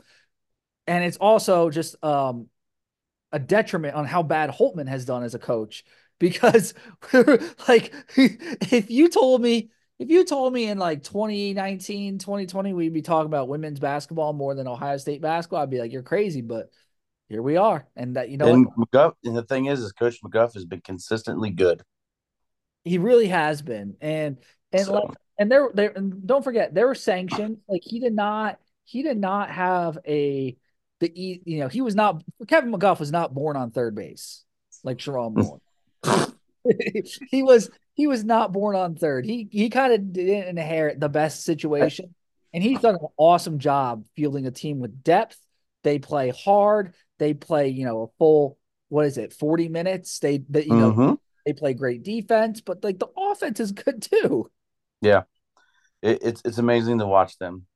And 0.86 1.04
it's 1.04 1.16
also 1.16 1.70
just 1.70 2.02
um 2.04 2.48
a 3.32 3.38
detriment 3.38 3.94
on 3.94 4.04
how 4.04 4.22
bad 4.22 4.50
Holtmann 4.50 4.88
has 4.88 5.04
done 5.04 5.22
as 5.22 5.34
a 5.34 5.38
coach 5.38 5.84
because 6.18 6.74
like 7.68 7.92
if 8.16 8.90
you 8.90 9.08
told 9.08 9.42
me 9.42 9.70
if 9.98 10.10
you 10.10 10.24
told 10.24 10.52
me 10.52 10.66
in 10.68 10.78
like 10.78 11.02
2019 11.02 12.18
2020 12.18 12.72
we'd 12.72 12.92
be 12.94 13.02
talking 13.02 13.26
about 13.26 13.48
women's 13.48 13.78
basketball 13.78 14.32
more 14.32 14.54
than 14.54 14.66
ohio 14.66 14.96
state 14.96 15.20
basketball 15.20 15.60
i'd 15.60 15.68
be 15.68 15.78
like 15.78 15.92
you're 15.92 16.02
crazy 16.02 16.40
but 16.40 16.70
here 17.28 17.42
we 17.42 17.56
are. 17.56 17.86
And 17.96 18.16
that 18.16 18.30
you 18.30 18.36
know 18.36 18.46
and 18.46 18.66
mcguff 18.78 19.14
and 19.24 19.36
the 19.36 19.42
thing 19.42 19.66
is 19.66 19.80
is 19.80 19.92
coach 19.92 20.22
mcguff 20.22 20.54
has 20.54 20.64
been 20.64 20.80
consistently 20.80 21.50
good. 21.50 21.82
He 22.84 22.98
really 22.98 23.28
has 23.28 23.62
been. 23.62 23.96
And 24.00 24.38
and 24.72 24.86
so. 24.86 24.92
like 24.92 25.10
and 25.38 25.50
there 25.50 25.70
there 25.74 25.92
don't 25.92 26.44
forget 26.44 26.74
there 26.74 26.86
were 26.86 26.94
sanctions. 26.94 27.58
Like 27.68 27.82
he 27.84 28.00
did 28.00 28.14
not 28.14 28.58
he 28.84 29.02
did 29.02 29.18
not 29.18 29.50
have 29.50 29.98
a 30.06 30.56
the 31.00 31.12
you 31.14 31.58
know 31.58 31.68
he 31.68 31.82
was 31.82 31.94
not 31.94 32.22
kevin 32.46 32.72
mcguff 32.72 32.98
was 32.98 33.12
not 33.12 33.34
born 33.34 33.56
on 33.56 33.70
third 33.70 33.94
base 33.94 34.44
like 34.86 34.98
Sherrone 34.98 35.34
Moore. 35.34 36.32
he 37.30 37.42
was 37.42 37.70
he 37.94 38.06
was 38.06 38.24
not 38.24 38.52
born 38.52 38.76
on 38.76 38.94
third. 38.94 39.26
He 39.26 39.48
he 39.50 39.68
kind 39.68 39.92
of 39.92 40.12
didn't 40.12 40.56
inherit 40.56 41.00
the 41.00 41.08
best 41.08 41.44
situation, 41.44 42.14
and 42.54 42.62
he's 42.62 42.80
done 42.80 42.94
an 42.94 43.06
awesome 43.18 43.58
job 43.58 44.04
fielding 44.14 44.46
a 44.46 44.50
team 44.50 44.78
with 44.78 45.02
depth. 45.02 45.38
They 45.82 45.98
play 45.98 46.30
hard. 46.30 46.94
They 47.18 47.34
play 47.34 47.68
you 47.68 47.84
know 47.84 48.02
a 48.02 48.06
full 48.18 48.58
what 48.88 49.06
is 49.06 49.18
it 49.18 49.32
forty 49.32 49.68
minutes. 49.68 50.18
They 50.20 50.38
that 50.50 50.66
you 50.66 50.76
know 50.76 50.92
mm-hmm. 50.92 51.14
they 51.44 51.52
play 51.52 51.74
great 51.74 52.02
defense, 52.02 52.60
but 52.60 52.82
like 52.82 52.98
the 52.98 53.08
offense 53.16 53.60
is 53.60 53.72
good 53.72 54.02
too. 54.02 54.50
Yeah, 55.02 55.22
it, 56.00 56.20
it's 56.22 56.42
it's 56.44 56.58
amazing 56.58 57.00
to 57.00 57.06
watch 57.06 57.38
them. 57.38 57.66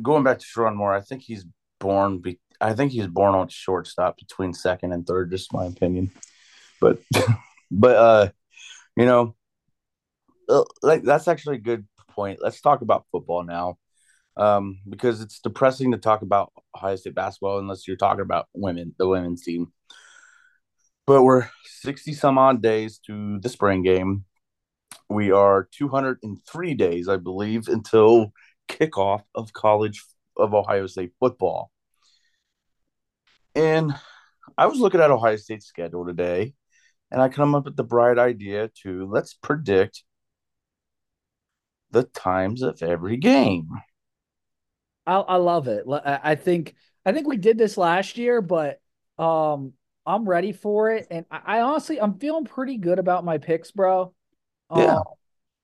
Going 0.00 0.22
back 0.22 0.38
to 0.38 0.46
Sherrone 0.46 0.76
Moore, 0.76 0.94
I 0.94 1.00
think 1.00 1.22
he's 1.22 1.44
born. 1.80 2.18
Be, 2.18 2.38
I 2.60 2.74
think 2.74 2.92
he's 2.92 3.08
born 3.08 3.34
on 3.34 3.48
shortstop 3.48 4.18
between 4.18 4.54
second 4.54 4.92
and 4.92 5.06
third. 5.06 5.30
Just 5.30 5.52
my 5.52 5.66
opinion, 5.66 6.12
but 6.80 6.98
but 7.70 7.96
uh 7.96 8.28
you 8.96 9.06
know, 9.06 9.34
uh, 10.48 10.64
like 10.82 11.02
that's 11.02 11.28
actually 11.28 11.56
a 11.56 11.60
good 11.60 11.86
point. 12.10 12.40
Let's 12.42 12.60
talk 12.60 12.82
about 12.82 13.06
football 13.10 13.44
now, 13.44 13.78
um, 14.36 14.80
because 14.88 15.20
it's 15.20 15.40
depressing 15.40 15.92
to 15.92 15.98
talk 15.98 16.22
about 16.22 16.52
Ohio 16.76 16.96
State 16.96 17.14
basketball 17.14 17.58
unless 17.58 17.88
you're 17.88 17.96
talking 17.96 18.20
about 18.20 18.48
women, 18.54 18.94
the 18.98 19.08
women's 19.08 19.42
team. 19.42 19.72
But 21.06 21.22
we're 21.22 21.48
sixty 21.64 22.12
some 22.12 22.38
odd 22.38 22.62
days 22.62 22.98
to 23.06 23.40
the 23.40 23.48
spring 23.48 23.82
game. 23.82 24.24
We 25.08 25.30
are 25.32 25.68
two 25.72 25.88
hundred 25.88 26.18
and 26.22 26.38
three 26.46 26.74
days, 26.74 27.08
I 27.08 27.16
believe, 27.16 27.68
until 27.68 28.32
kickoff 28.68 29.22
of 29.34 29.52
college 29.52 30.04
of 30.40 30.54
Ohio 30.54 30.86
State 30.86 31.12
football. 31.20 31.70
And 33.54 33.94
I 34.56 34.66
was 34.66 34.78
looking 34.78 35.00
at 35.00 35.10
Ohio 35.10 35.36
State's 35.36 35.66
schedule 35.66 36.06
today, 36.06 36.54
and 37.10 37.20
I 37.20 37.28
come 37.28 37.54
up 37.54 37.64
with 37.64 37.76
the 37.76 37.84
bright 37.84 38.18
idea 38.18 38.70
to 38.82 39.06
let's 39.06 39.34
predict 39.34 40.04
the 41.90 42.04
times 42.04 42.62
of 42.62 42.82
every 42.82 43.16
game. 43.16 43.68
I, 45.06 45.16
I 45.16 45.36
love 45.36 45.66
it. 45.66 45.84
I 45.88 46.34
think 46.34 46.74
I 47.04 47.12
think 47.12 47.26
we 47.26 47.36
did 47.36 47.58
this 47.58 47.76
last 47.76 48.18
year, 48.18 48.40
but 48.40 48.80
um, 49.18 49.72
I'm 50.06 50.28
ready 50.28 50.52
for 50.52 50.90
it, 50.90 51.08
and 51.10 51.26
I, 51.30 51.40
I 51.44 51.60
honestly 51.62 52.00
I'm 52.00 52.18
feeling 52.18 52.44
pretty 52.44 52.76
good 52.76 52.98
about 52.98 53.24
my 53.24 53.38
picks, 53.38 53.70
bro. 53.70 54.14
Um, 54.68 54.80
yeah, 54.80 54.98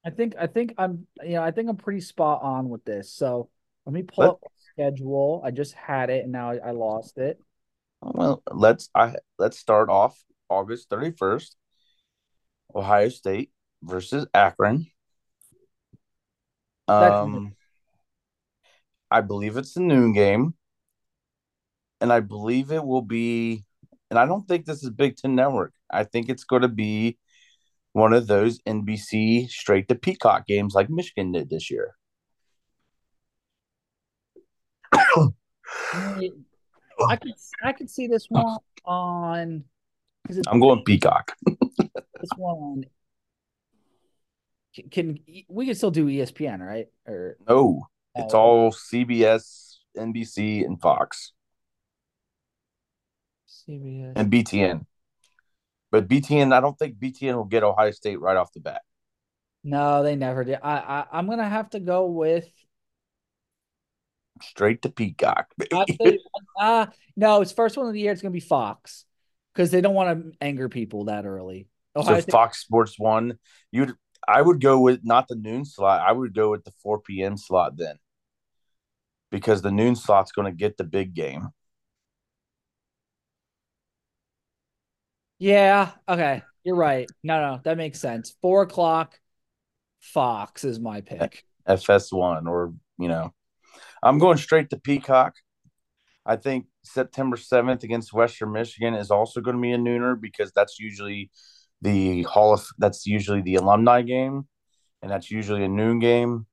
I 0.05 0.11
think 0.11 0.35
I 0.39 0.47
think 0.47 0.75
I'm 0.79 1.07
you 1.23 1.35
know 1.35 1.43
I 1.43 1.51
think 1.51 1.69
I'm 1.69 1.77
pretty 1.77 2.01
spot 2.01 2.43
on 2.43 2.69
with 2.69 2.85
this. 2.85 3.13
So 3.13 3.51
let 3.85 3.93
me 3.93 4.03
pull 4.03 4.25
up 4.31 4.41
the 4.41 4.49
schedule. 4.77 5.41
I 5.45 5.51
just 5.51 5.75
had 5.75 6.11
it, 6.11 6.25
and 6.25 6.33
now 6.33 6.51
I, 6.51 6.69
I 6.69 6.71
lost 6.73 7.19
it. 7.19 7.41
Well, 8.03 8.43
let's 8.51 8.91
I 8.95 9.17
let's 9.39 9.59
start 9.59 9.89
off 9.89 10.19
August 10.49 10.91
31st, 10.91 11.57
Ohio 12.75 13.09
State 13.09 13.51
versus 13.83 14.27
Akron. 14.35 14.87
Um, 16.89 17.55
I 19.11 19.23
believe 19.23 19.57
it's 19.57 19.77
a 19.77 19.83
noon 19.83 20.13
game, 20.13 20.55
and 22.01 22.13
I 22.13 22.21
believe 22.21 22.71
it 22.71 22.85
will 22.85 23.03
be. 23.03 23.65
And 24.09 24.21
I 24.21 24.27
don't 24.27 24.47
think 24.47 24.67
this 24.67 24.85
is 24.85 24.91
Big 24.91 25.17
Ten 25.17 25.35
Network. 25.35 25.73
I 25.91 26.05
think 26.05 26.29
it's 26.29 26.45
going 26.45 26.63
to 26.63 26.69
be 26.69 27.19
one 27.93 28.13
of 28.13 28.29
those 28.29 28.61
NBC 28.61 29.49
straight 29.49 29.89
to 29.89 29.97
Peacock 29.97 30.47
games 30.47 30.75
like 30.75 30.89
Michigan 30.91 31.33
did 31.33 31.51
this 31.51 31.71
year. 31.71 31.95
I 35.93 37.17
could 37.17 37.33
I 37.63 37.73
could 37.73 37.91
see 37.91 38.07
this 38.07 38.27
one 38.29 38.59
on 38.85 39.65
I'm 40.49 40.61
going 40.61 40.83
Peacock. 40.85 41.37
this 41.47 42.31
one 42.37 42.85
can, 44.75 44.89
can, 44.91 45.19
we 45.49 45.67
can 45.67 45.75
still 45.75 45.91
do 45.91 46.07
ESPN, 46.07 46.61
right? 46.61 46.87
Or 47.07 47.37
no, 47.49 47.57
oh. 47.57 47.87
it's 48.15 48.35
oh. 48.35 48.39
all 48.39 48.73
CBS, 48.73 49.77
NBC, 49.97 50.67
and 50.67 50.81
Fox. 50.81 51.33
CBS 53.49 54.13
and 54.17 54.31
BTN. 54.31 54.85
But 55.91 56.09
BTN, 56.09 56.53
I 56.53 56.61
don't 56.61 56.79
think 56.79 56.97
BTN 56.99 57.37
will 57.37 57.45
get 57.45 57.63
Ohio 57.63 57.91
State 57.91 58.21
right 58.21 58.37
off 58.37 58.53
the 58.53 58.61
bat. 58.61 58.83
No, 59.65 60.03
they 60.03 60.15
never 60.15 60.45
did. 60.45 60.59
I, 60.63 60.77
I 60.77 61.05
I'm 61.13 61.29
gonna 61.29 61.49
have 61.49 61.71
to 61.71 61.81
go 61.81 62.07
with 62.07 62.47
straight 64.43 64.83
to 64.83 64.91
Peacock. 64.91 65.49
uh, 66.61 66.87
no, 67.17 67.41
it's 67.41 67.53
first 67.53 67.77
one 67.77 67.87
of 67.87 67.93
the 67.93 68.01
year. 68.01 68.13
It's 68.13 68.23
gonna 68.23 68.33
be 68.33 68.41
Fox 68.41 69.05
because 69.55 69.71
they 69.71 69.81
don't 69.81 69.95
want 69.95 70.25
to 70.25 70.33
anger 70.41 70.69
people 70.69 71.05
that 71.05 71.27
early. 71.27 71.69
Ohio 71.95 72.17
so 72.17 72.21
State- 72.21 72.33
Fox 72.33 72.61
Sports 72.61 72.99
One, 72.99 73.39
you'd 73.71 73.95
I 74.29 74.43
would 74.43 74.61
go 74.61 74.81
with 74.81 75.01
not 75.05 75.29
the 75.29 75.37
noon 75.37 75.65
slot. 75.65 76.01
I 76.01 76.13
would 76.13 76.35
go 76.35 76.51
with 76.51 76.65
the 76.65 76.73
4 76.83 77.01
p.m. 77.01 77.37
slot 77.37 77.77
then, 77.77 77.97
because 79.31 79.63
the 79.63 79.71
noon 79.71 79.95
slot's 79.95 80.33
going 80.33 80.51
to 80.51 80.57
get 80.57 80.77
the 80.77 80.85
big 80.85 81.15
game. 81.15 81.49
Yeah. 85.39 85.93
Okay. 86.09 86.43
You're 86.65 86.77
right. 86.77 87.09
No, 87.23 87.41
no, 87.41 87.61
that 87.63 87.77
makes 87.77 88.01
sense. 88.01 88.35
Four 88.43 88.63
o'clock. 88.63 89.19
Fox 90.01 90.65
is 90.65 90.81
my 90.81 91.01
pick. 91.01 91.45
FS1, 91.69 92.47
or 92.47 92.75
you 92.99 93.09
know, 93.09 93.33
I'm 94.07 94.19
going 94.19 94.39
straight 94.39 94.71
to 94.71 94.79
Peacock. 94.79 95.35
I 96.25 96.37
think 96.37 96.67
September 96.85 97.37
7th 97.37 97.83
against 97.83 98.13
Western 98.13 98.53
Michigan 98.53 98.95
is 98.95 99.11
also 99.11 99.41
going 99.41 99.57
to 99.57 99.63
be 99.63 99.73
a 99.73 99.79
nooner 99.79 100.21
because 100.21 100.53
that's 100.53 100.79
usually 100.79 101.31
the 101.83 102.23
Hall 102.23 102.55
of 102.55 102.67
that's 102.79 103.07
usually 103.07 103.43
the 103.43 103.57
alumni 103.57 104.03
game, 104.03 104.47
and 105.03 105.11
that's 105.11 105.31
usually 105.31 105.65
a 105.65 105.69
noon 105.69 105.99
game. 105.99 106.47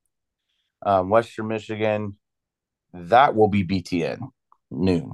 Um, 0.86 1.10
Western 1.10 1.48
Michigan, 1.48 2.17
that 2.93 3.36
will 3.36 3.48
be 3.48 3.63
BTN 3.63 4.29
noon. 4.69 5.13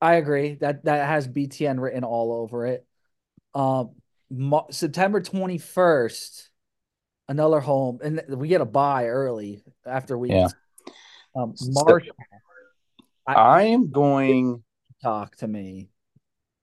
I 0.00 0.14
agree 0.14 0.54
that 0.56 0.84
that 0.84 1.06
has 1.06 1.28
BTN 1.28 1.80
written 1.80 2.04
all 2.04 2.32
over 2.32 2.66
it. 2.66 2.86
Um, 3.54 3.90
September 4.70 5.20
twenty 5.20 5.58
first, 5.58 6.50
another 7.28 7.60
home, 7.60 8.00
and 8.02 8.22
we 8.28 8.48
get 8.48 8.60
a 8.62 8.66
buy 8.66 9.06
early 9.06 9.62
after 9.86 10.16
we. 10.16 10.30
Yeah. 10.30 10.48
Um, 11.36 11.54
March. 11.60 12.08
I, 13.26 13.34
I 13.34 13.62
am 13.64 13.90
going. 13.90 14.62
Talk 15.02 15.36
to 15.36 15.48
me. 15.48 15.90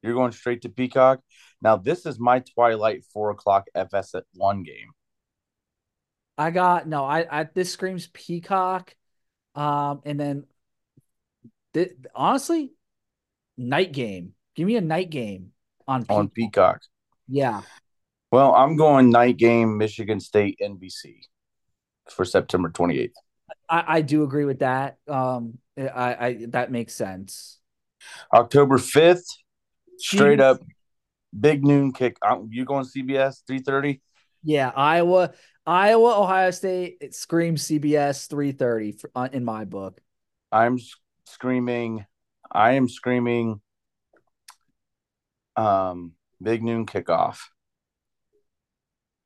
You're 0.01 0.15
going 0.15 0.31
straight 0.31 0.63
to 0.63 0.69
Peacock. 0.69 1.21
Now 1.61 1.77
this 1.77 2.05
is 2.05 2.19
my 2.19 2.39
Twilight 2.39 3.05
four 3.13 3.29
o'clock 3.31 3.67
FS 3.75 4.15
at 4.15 4.23
one 4.33 4.63
game. 4.63 4.91
I 6.37 6.51
got 6.51 6.87
no. 6.87 7.05
I, 7.05 7.41
I 7.41 7.47
this 7.53 7.71
screams 7.71 8.07
Peacock, 8.07 8.95
um, 9.55 10.01
and 10.03 10.19
then 10.19 10.45
th- 11.73 11.95
honestly, 12.15 12.73
night 13.57 13.91
game. 13.91 14.33
Give 14.55 14.67
me 14.67 14.75
a 14.75 14.81
night 14.81 15.09
game 15.09 15.51
on 15.87 16.05
on 16.09 16.29
Peacock. 16.29 16.81
Yeah. 17.27 17.61
Well, 18.31 18.55
I'm 18.55 18.75
going 18.75 19.11
night 19.11 19.37
game 19.37 19.77
Michigan 19.77 20.19
State 20.19 20.59
NBC 20.61 21.17
for 22.09 22.25
September 22.25 22.69
28th. 22.69 23.11
I, 23.69 23.83
I 23.87 24.01
do 24.01 24.23
agree 24.23 24.45
with 24.45 24.59
that. 24.59 24.97
Um, 25.07 25.57
I, 25.77 26.15
I 26.27 26.45
that 26.49 26.71
makes 26.71 26.93
sense. 26.93 27.59
October 28.33 28.77
5th, 28.77 29.25
straight 29.97 30.39
Jeez. 30.39 30.43
up 30.43 30.61
big 31.37 31.63
noon 31.65 31.93
kick. 31.93 32.17
Um, 32.25 32.49
You 32.51 32.65
going 32.65 32.85
CBS 32.85 33.43
3:30? 33.47 34.01
Yeah, 34.43 34.71
Iowa, 34.75 35.33
Iowa, 35.65 36.19
Ohio 36.21 36.51
State. 36.51 36.97
It 37.01 37.15
screams 37.15 37.63
CBS 37.63 38.27
three 38.27 38.51
thirty 38.51 38.97
uh, 39.15 39.29
in 39.31 39.45
my 39.45 39.65
book. 39.65 40.01
I'm 40.51 40.79
screaming. 41.25 42.05
I 42.51 42.73
am 42.73 42.87
screaming. 42.87 43.61
Um, 45.55 46.13
big 46.41 46.63
noon 46.63 46.85
kickoff. 46.85 47.37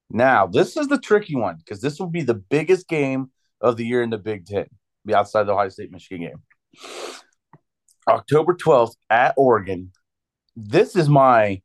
Now, 0.09 0.47
this 0.47 0.77
is 0.77 0.87
the 0.87 0.99
tricky 0.99 1.35
one 1.35 1.57
because 1.57 1.81
this 1.81 1.99
will 1.99 2.07
be 2.09 2.21
the 2.21 2.33
biggest 2.33 2.87
game 2.87 3.31
of 3.61 3.77
the 3.77 3.85
year 3.85 4.01
in 4.01 4.09
the 4.09 4.17
Big 4.17 4.45
Ten, 4.45 4.67
be 5.05 5.13
outside 5.13 5.43
the 5.43 5.53
Ohio 5.53 5.69
State 5.69 5.91
Michigan 5.91 6.27
game. 6.27 6.41
October 8.07 8.53
12th 8.53 8.95
at 9.09 9.33
Oregon. 9.37 9.91
This 10.55 10.95
is 10.95 11.09
my 11.09 11.61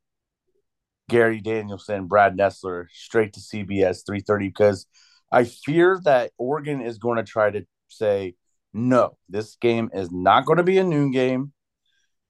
Gary 1.09 1.41
Danielson, 1.41 2.07
Brad 2.07 2.37
Nessler 2.37 2.85
straight 2.91 3.33
to 3.33 3.39
CBS 3.39 4.05
330 4.05 4.47
because 4.47 4.85
I 5.31 5.45
fear 5.45 5.99
that 6.03 6.31
Oregon 6.37 6.81
is 6.81 6.97
going 6.97 7.17
to 7.17 7.23
try 7.23 7.49
to 7.51 7.65
say, 7.87 8.35
no, 8.73 9.17
this 9.29 9.55
game 9.55 9.89
is 9.93 10.11
not 10.11 10.45
going 10.45 10.57
to 10.57 10.63
be 10.63 10.77
a 10.77 10.83
noon 10.83 11.11
game, 11.11 11.53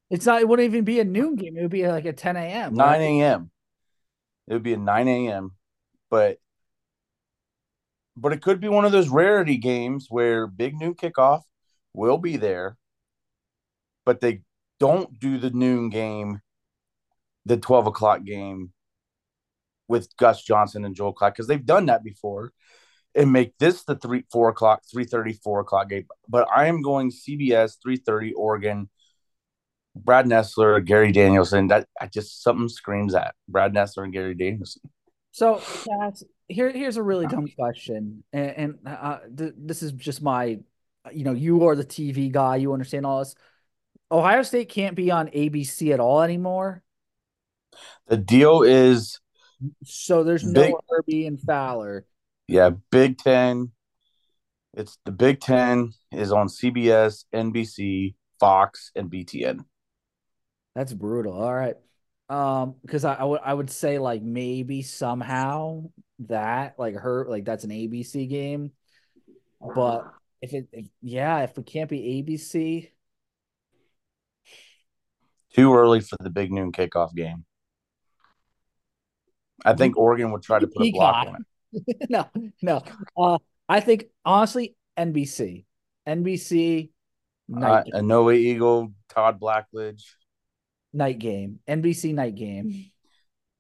It's 0.10 0.26
not. 0.26 0.42
It 0.42 0.48
wouldn't 0.48 0.66
even 0.68 0.84
be 0.84 1.00
a 1.00 1.06
noon 1.06 1.36
game. 1.36 1.58
It 1.58 1.62
would 1.62 1.72
be 1.72 1.88
like 1.88 2.06
a 2.06 2.14
ten 2.14 2.36
a.m. 2.36 2.74
9 2.74 3.02
a.m. 3.02 3.50
It 4.48 4.54
would 4.54 4.64
be 4.64 4.74
a 4.74 4.78
9 4.78 5.08
a.m. 5.08 5.52
But 6.10 6.38
but 8.16 8.34
it 8.34 8.42
could 8.42 8.60
be 8.60 8.70
one 8.70 8.86
of 8.86 8.92
those 8.92 9.10
rarity 9.10 9.58
games 9.58 10.08
where 10.10 10.48
big 10.48 10.76
noon 10.76 10.96
kickoff 10.96 11.42
will 11.94 12.18
be 12.18 12.38
there, 12.38 12.78
but 14.06 14.22
they 14.22 14.42
don't 14.80 15.20
do 15.20 15.38
the 15.38 15.50
noon 15.50 15.90
game, 15.90 16.42
the 17.46 17.58
12 17.58 17.88
o'clock 17.88 18.24
game 18.24 18.72
with 19.88 20.16
Gus 20.18 20.42
Johnson 20.44 20.86
and 20.86 20.96
Joel 20.96 21.14
Klatt 21.14 21.34
because 21.34 21.48
they've 21.48 21.66
done 21.66 21.88
that 21.88 22.04
before 22.04 22.52
and 23.16 23.32
make 23.32 23.58
this 23.60 23.84
the 23.84 23.96
three 23.96 24.26
four 24.32 24.50
o'clock, 24.50 24.82
three 24.92 25.06
thirty, 25.06 25.34
four 25.34 25.60
o'clock 25.60 25.90
game. 25.90 26.08
But 26.28 26.48
I 26.54 26.68
am 26.68 26.82
going 26.82 27.12
CBS 27.12 27.78
330 27.82 28.34
Oregon. 28.34 28.90
Brad 29.96 30.26
Nessler, 30.26 30.84
Gary 30.84 31.12
Danielson. 31.12 31.68
That 31.68 31.88
I 32.02 32.08
just 32.08 32.42
something 32.42 32.70
screams 32.70 33.14
at 33.14 33.36
Brad 33.48 33.74
Nessler 33.74 34.06
and 34.06 34.14
Gary 34.14 34.34
Danielson. 34.34 34.82
So, 35.34 35.56
Cass, 35.56 36.24
here, 36.48 36.70
here's 36.72 36.98
a 36.98 37.02
really 37.04 37.26
dumb 37.26 37.48
question, 37.58 38.24
and, 38.32 38.52
and 38.52 38.78
uh, 38.86 39.18
th- 39.36 39.54
this 39.58 39.82
is 39.82 39.92
just 39.92 40.22
my, 40.22 40.60
you 41.12 41.24
know, 41.24 41.32
you 41.34 41.68
are 41.68 41.76
the 41.76 41.84
TV 41.84 42.32
guy, 42.32 42.58
you 42.58 42.72
understand 42.72 43.04
all 43.08 43.18
this. 43.18 43.34
Ohio 44.12 44.44
State 44.44 44.70
can't 44.70 44.96
be 44.96 45.10
on 45.10 45.30
ABC 45.30 45.92
at 45.92 46.00
all 46.00 46.22
anymore, 46.22 46.84
The 48.06 48.18
deal 48.18 48.62
is, 48.62 49.20
so 49.84 50.24
there's 50.24 50.44
no 50.44 50.62
Big- 50.62 50.76
Herbie 50.88 51.26
and 51.26 51.42
Fowler. 51.42 52.06
yeah, 52.48 52.70
Big 52.92 53.18
Ten. 53.18 53.72
It's 54.76 55.00
the 55.04 55.12
Big 55.12 55.40
Ten 55.40 55.94
is 56.12 56.32
on 56.32 56.48
CBS, 56.48 57.26
NBC, 57.34 58.14
Fox, 58.40 58.92
and 58.96 59.10
BTN. 59.10 59.66
That's 60.76 60.94
brutal. 60.94 61.34
All 61.34 61.54
right, 61.54 61.76
um, 62.34 62.76
because 62.82 63.06
I, 63.06 63.14
I 63.14 63.24
would 63.24 63.42
I 63.46 63.54
would 63.54 63.70
say 63.70 64.00
like 64.00 64.24
maybe 64.24 64.82
somehow 64.82 65.84
that 66.28 66.80
like 66.80 66.96
her 66.96 67.28
like 67.30 67.46
that's 67.46 67.64
an 67.64 67.70
ABC 67.70 68.28
game, 68.28 68.72
but 69.62 70.12
if 70.42 70.54
it 70.54 70.68
if, 70.72 70.88
yeah 71.02 71.42
if 71.42 71.56
it 71.56 71.66
can't 71.68 71.90
be 71.90 72.24
ABC. 72.24 72.90
Too 75.54 75.76
early 75.76 76.00
for 76.00 76.18
the 76.20 76.32
big 76.32 76.52
noon 76.52 76.72
kickoff 76.72 77.14
game. 77.14 77.46
I 79.64 79.74
think 79.74 79.96
Oregon 79.96 80.32
would 80.32 80.42
try 80.42 80.58
to 80.58 80.66
put 80.66 80.88
a 80.88 80.92
block 80.92 81.28
on 81.28 81.36
it. 81.36 82.10
no, 82.10 82.28
no. 82.64 82.82
Uh, 83.16 83.38
I 83.70 83.80
think 83.80 84.06
honestly, 84.26 84.76
NBC, 84.98 85.66
NBC 86.08 86.90
Uh, 87.56 87.84
Noah 88.02 88.34
Eagle, 88.34 88.92
Todd 89.10 89.40
Blackledge. 89.40 90.02
Night 90.94 91.20
game, 91.20 91.60
NBC 91.68 92.14
night 92.14 92.36
game. 92.36 92.86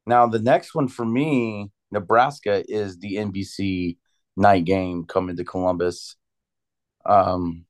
Now 0.06 0.28
the 0.28 0.40
next 0.40 0.76
one 0.76 0.88
for 0.88 1.06
me, 1.06 1.72
Nebraska 1.92 2.64
is 2.68 3.00
the 3.00 3.16
NBC 3.16 3.98
night 4.36 4.66
game 4.66 5.06
coming 5.06 5.36
to 5.38 5.44
Columbus. 5.44 6.16
Um, 7.06 7.66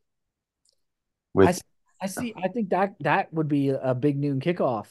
with 1.34 1.62
I 2.02 2.08
see. 2.08 2.34
I 2.36 2.50
think 2.50 2.70
that 2.72 2.96
that 3.00 3.34
would 3.34 3.48
be 3.48 3.70
a 3.70 3.96
big 3.96 4.18
noon 4.18 4.42
kickoff. 4.42 4.88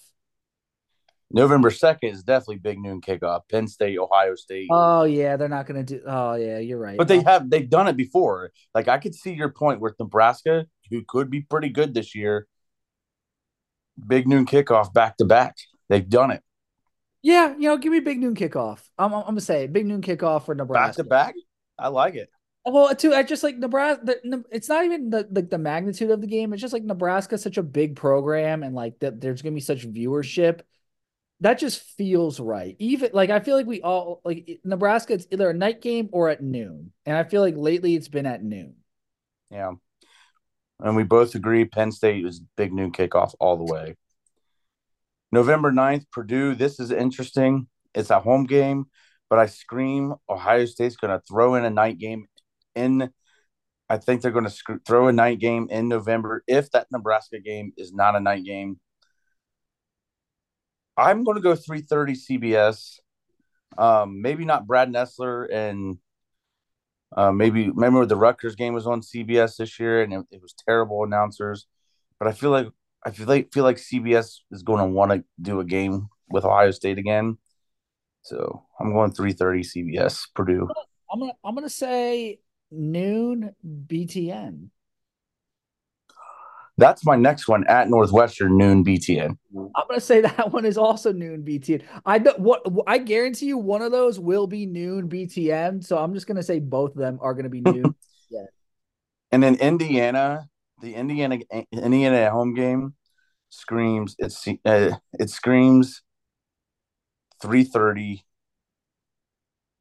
November 1.30 1.70
second 1.70 2.10
is 2.10 2.22
definitely 2.22 2.56
big 2.56 2.78
noon 2.78 3.00
kickoff. 3.00 3.42
Penn 3.50 3.66
State, 3.66 3.98
Ohio 3.98 4.34
State. 4.34 4.68
Oh 4.70 5.04
yeah, 5.04 5.36
they're 5.36 5.48
not 5.48 5.66
gonna 5.66 5.82
do. 5.82 6.00
Oh 6.06 6.34
yeah, 6.34 6.58
you're 6.58 6.78
right. 6.78 6.96
but 6.96 7.08
they 7.08 7.22
have 7.22 7.50
they've 7.50 7.68
done 7.68 7.86
it 7.86 7.96
before. 7.96 8.50
Like 8.74 8.88
I 8.88 8.98
could 8.98 9.14
see 9.14 9.34
your 9.34 9.50
point 9.50 9.80
with 9.80 9.94
Nebraska, 9.98 10.66
who 10.90 11.02
could 11.06 11.30
be 11.30 11.42
pretty 11.42 11.68
good 11.68 11.92
this 11.92 12.14
year. 12.14 12.46
Big 14.06 14.26
noon 14.26 14.46
kickoff 14.46 14.92
back 14.92 15.16
to 15.18 15.24
back. 15.24 15.56
They've 15.88 16.08
done 16.08 16.30
it 16.30 16.42
yeah, 17.22 17.54
you 17.56 17.68
know, 17.68 17.76
give 17.76 17.92
me 17.92 18.00
big 18.00 18.18
noon 18.18 18.34
kickoff. 18.34 18.80
I'm, 18.98 19.14
I'm, 19.14 19.22
gonna 19.22 19.40
say 19.40 19.68
big 19.68 19.86
noon 19.86 20.02
kickoff 20.02 20.44
for 20.44 20.54
Nebraska. 20.54 21.04
back 21.04 21.04
Nebraska. 21.04 21.32
to 21.32 21.34
back. 21.34 21.34
I 21.78 21.88
like 21.88 22.14
it. 22.16 22.28
Well, 22.64 22.94
too, 22.94 23.14
I 23.14 23.22
just 23.22 23.42
like 23.42 23.56
Nebraska. 23.56 24.04
The, 24.04 24.44
it's 24.50 24.68
not 24.68 24.84
even 24.84 25.10
the 25.10 25.28
like 25.30 25.48
the 25.48 25.58
magnitude 25.58 26.10
of 26.10 26.20
the 26.20 26.26
game. 26.26 26.52
It's 26.52 26.60
just 26.60 26.72
like 26.72 26.82
Nebraska's 26.82 27.42
such 27.42 27.58
a 27.58 27.62
big 27.62 27.96
program, 27.96 28.62
and 28.62 28.74
like 28.74 28.98
that 29.00 29.20
there's 29.20 29.42
gonna 29.42 29.54
be 29.54 29.60
such 29.60 29.88
viewership. 29.88 30.60
That 31.40 31.58
just 31.58 31.80
feels 31.96 32.38
right. 32.38 32.76
Even 32.78 33.10
like 33.12 33.30
I 33.30 33.40
feel 33.40 33.56
like 33.56 33.66
we 33.66 33.82
all 33.82 34.20
like 34.24 34.60
Nebraska. 34.64 35.14
It's 35.14 35.26
either 35.30 35.50
a 35.50 35.54
night 35.54 35.80
game 35.80 36.08
or 36.12 36.28
at 36.28 36.42
noon, 36.42 36.92
and 37.06 37.16
I 37.16 37.24
feel 37.24 37.40
like 37.40 37.56
lately 37.56 37.94
it's 37.94 38.08
been 38.08 38.26
at 38.26 38.42
noon. 38.42 38.74
Yeah. 39.50 39.72
And 40.82 40.96
we 40.96 41.04
both 41.04 41.34
agree 41.36 41.64
Penn 41.64 41.92
State 41.92 42.26
is 42.26 42.42
big 42.56 42.72
noon 42.72 42.90
kickoff 42.90 43.34
all 43.38 43.56
the 43.56 43.72
way. 43.72 43.96
November 45.30 45.70
9th, 45.70 46.10
Purdue. 46.10 46.54
This 46.54 46.80
is 46.80 46.90
interesting. 46.90 47.68
It's 47.94 48.10
a 48.10 48.20
home 48.20 48.44
game, 48.44 48.86
but 49.30 49.38
I 49.38 49.46
scream 49.46 50.14
Ohio 50.28 50.66
State's 50.66 50.96
going 50.96 51.16
to 51.16 51.24
throw 51.26 51.54
in 51.54 51.64
a 51.64 51.70
night 51.70 51.98
game 51.98 52.26
in. 52.74 53.10
I 53.88 53.98
think 53.98 54.22
they're 54.22 54.30
going 54.30 54.44
to 54.44 54.50
sc- 54.50 54.84
throw 54.86 55.06
a 55.06 55.12
night 55.12 55.38
game 55.38 55.68
in 55.70 55.88
November 55.88 56.42
if 56.46 56.70
that 56.72 56.88
Nebraska 56.90 57.38
game 57.38 57.72
is 57.76 57.92
not 57.92 58.16
a 58.16 58.20
night 58.20 58.44
game. 58.44 58.80
I'm 60.96 61.24
going 61.24 61.36
to 61.36 61.42
go 61.42 61.54
3:30 61.54 62.16
CBS. 62.28 62.98
Um, 63.78 64.20
maybe 64.20 64.44
not 64.44 64.66
Brad 64.66 64.90
Nessler 64.90 65.46
and 65.50 65.98
uh, 67.16 67.32
maybe 67.32 67.68
remember 67.68 68.06
the 68.06 68.16
Rutgers 68.16 68.56
game 68.56 68.74
was 68.74 68.86
on 68.86 69.00
CBS 69.00 69.56
this 69.56 69.78
year 69.78 70.02
and 70.02 70.12
it, 70.12 70.26
it 70.30 70.42
was 70.42 70.54
terrible 70.66 71.04
announcers. 71.04 71.66
But 72.18 72.28
I 72.28 72.32
feel 72.32 72.50
like 72.50 72.68
I 73.04 73.10
feel 73.10 73.26
like 73.26 73.52
feel 73.52 73.64
like 73.64 73.76
CBS 73.76 74.38
is 74.50 74.62
going 74.62 74.78
to 74.78 74.86
want 74.86 75.12
to 75.12 75.24
do 75.40 75.60
a 75.60 75.64
game 75.64 76.08
with 76.30 76.44
Ohio 76.44 76.70
State 76.70 76.98
again. 76.98 77.38
So 78.22 78.64
I'm 78.78 78.92
going 78.92 79.12
3:30 79.12 79.64
CBS 79.64 80.26
Purdue. 80.34 80.68
I'm 81.12 81.20
gonna 81.20 81.32
I'm 81.44 81.54
gonna 81.54 81.68
say 81.68 82.38
noon 82.70 83.54
BTN. 83.66 84.68
That's 86.78 87.04
my 87.04 87.16
next 87.16 87.48
one 87.48 87.66
at 87.66 87.90
Northwestern 87.90 88.56
noon 88.56 88.84
BTN. 88.84 89.36
I'm 89.54 89.84
gonna 89.88 90.00
say 90.00 90.20
that 90.22 90.52
one 90.52 90.64
is 90.64 90.78
also 90.78 91.12
noon 91.12 91.42
BTN. 91.42 91.82
I 92.06 92.18
what 92.18 92.66
I 92.86 92.98
guarantee 92.98 93.46
you 93.46 93.58
one 93.58 93.82
of 93.82 93.92
those 93.92 94.18
will 94.18 94.46
be 94.46 94.66
noon 94.66 95.08
BTN. 95.08 95.84
So 95.84 95.98
I'm 95.98 96.14
just 96.14 96.26
gonna 96.26 96.42
say 96.42 96.60
both 96.60 96.92
of 96.92 96.98
them 96.98 97.18
are 97.20 97.34
gonna 97.34 97.48
be 97.48 97.60
noon. 97.64 97.94
yeah. 98.30 98.46
And 99.30 99.42
then 99.42 99.56
Indiana, 99.56 100.48
the 100.80 100.94
Indiana 100.94 101.38
Indiana 101.72 102.16
at 102.16 102.32
home 102.32 102.54
game 102.54 102.94
screams 103.52 104.16
it's 104.18 104.48
uh, 104.64 104.96
it 105.18 105.28
screams 105.28 106.02
3:30 107.42 108.22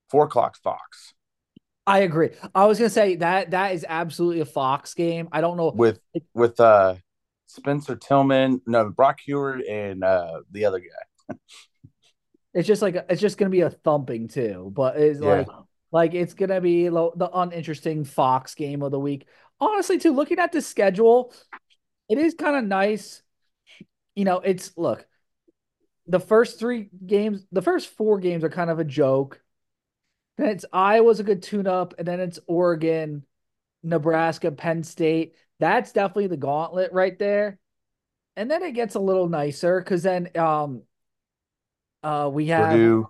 4 0.09 0.25
o'clock 0.25 0.57
Fox 0.61 1.13
I 1.87 1.99
agree. 1.99 2.29
I 2.53 2.65
was 2.65 2.77
gonna 2.77 2.89
say 2.89 3.15
that 3.17 3.51
that 3.51 3.73
is 3.73 3.85
absolutely 3.87 4.41
a 4.41 4.45
Fox 4.45 4.93
game. 4.93 5.29
I 5.31 5.41
don't 5.41 5.57
know. 5.57 5.71
with 5.75 5.99
with 6.33 6.59
uh 6.59 6.95
Spencer 7.47 7.95
Tillman, 7.95 8.61
no 8.65 8.89
Brock 8.89 9.19
Huard 9.27 9.61
and 9.67 10.03
uh 10.03 10.41
the 10.51 10.65
other 10.65 10.79
guy. 10.79 11.35
It's 12.53 12.67
just 12.67 12.81
like 12.81 12.95
it's 13.09 13.21
just 13.21 13.37
gonna 13.37 13.49
be 13.49 13.61
a 13.61 13.69
thumping 13.69 14.27
too. 14.27 14.71
But 14.73 14.97
it's 14.97 15.19
Yeah. 15.21 15.27
like 15.39 15.47
like 15.91 16.13
it's 16.13 16.33
gonna 16.33 16.61
be 16.61 16.89
lo- 16.89 17.13
the 17.15 17.29
uninteresting 17.29 18.03
Fox 18.05 18.55
game 18.55 18.81
of 18.83 18.91
the 18.91 18.99
week. 18.99 19.27
Honestly, 19.59 19.97
too, 19.99 20.13
looking 20.13 20.39
at 20.39 20.51
the 20.51 20.61
schedule, 20.61 21.33
it 22.09 22.17
is 22.17 22.33
kind 22.35 22.55
of 22.55 22.63
nice. 22.65 23.21
you 24.15 24.25
know, 24.25 24.39
it's 24.39 24.77
look, 24.77 25.05
the 26.07 26.19
first 26.19 26.59
three 26.59 26.89
games, 27.05 27.45
the 27.51 27.61
first 27.61 27.89
four 27.89 28.19
games 28.19 28.43
are 28.43 28.49
kind 28.49 28.69
of 28.69 28.79
a 28.79 28.83
joke. 28.83 29.41
Then 30.41 30.49
it's 30.49 30.65
Iowa's 30.73 31.19
a 31.19 31.23
good 31.23 31.43
tune 31.43 31.67
up, 31.67 31.93
and 31.99 32.07
then 32.07 32.19
it's 32.19 32.39
Oregon, 32.47 33.27
Nebraska, 33.83 34.51
Penn 34.51 34.83
State. 34.83 35.35
That's 35.59 35.91
definitely 35.91 36.27
the 36.27 36.37
gauntlet 36.37 36.93
right 36.93 37.17
there. 37.19 37.59
And 38.35 38.49
then 38.49 38.63
it 38.63 38.71
gets 38.71 38.95
a 38.95 38.99
little 38.99 39.29
nicer 39.29 39.79
because 39.79 40.01
then 40.01 40.35
um 40.35 40.81
uh 42.01 42.27
we 42.33 42.47
have 42.47 42.71
Purdue. 42.71 43.07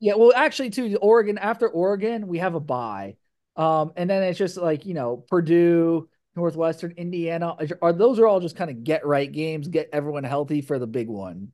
yeah, 0.00 0.14
well 0.16 0.32
actually 0.34 0.70
too 0.70 0.98
Oregon 1.00 1.38
after 1.38 1.68
Oregon, 1.68 2.26
we 2.26 2.38
have 2.38 2.56
a 2.56 2.60
bye. 2.60 3.16
Um 3.56 3.92
and 3.96 4.10
then 4.10 4.24
it's 4.24 4.38
just 4.38 4.56
like, 4.56 4.84
you 4.84 4.94
know, 4.94 5.18
Purdue, 5.28 6.08
Northwestern, 6.34 6.92
Indiana. 6.92 7.56
Are 7.80 7.92
those 7.92 8.18
are 8.18 8.26
all 8.26 8.40
just 8.40 8.56
kind 8.56 8.70
of 8.72 8.82
get 8.82 9.06
right 9.06 9.30
games, 9.30 9.68
get 9.68 9.90
everyone 9.92 10.24
healthy 10.24 10.62
for 10.62 10.80
the 10.80 10.88
big 10.88 11.08
one. 11.08 11.52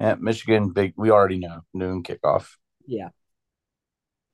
Yeah, 0.00 0.16
Michigan 0.20 0.72
big 0.72 0.92
we 0.96 1.10
already 1.10 1.38
know. 1.38 1.62
Noon 1.72 2.02
kickoff. 2.02 2.56
Yeah. 2.86 3.08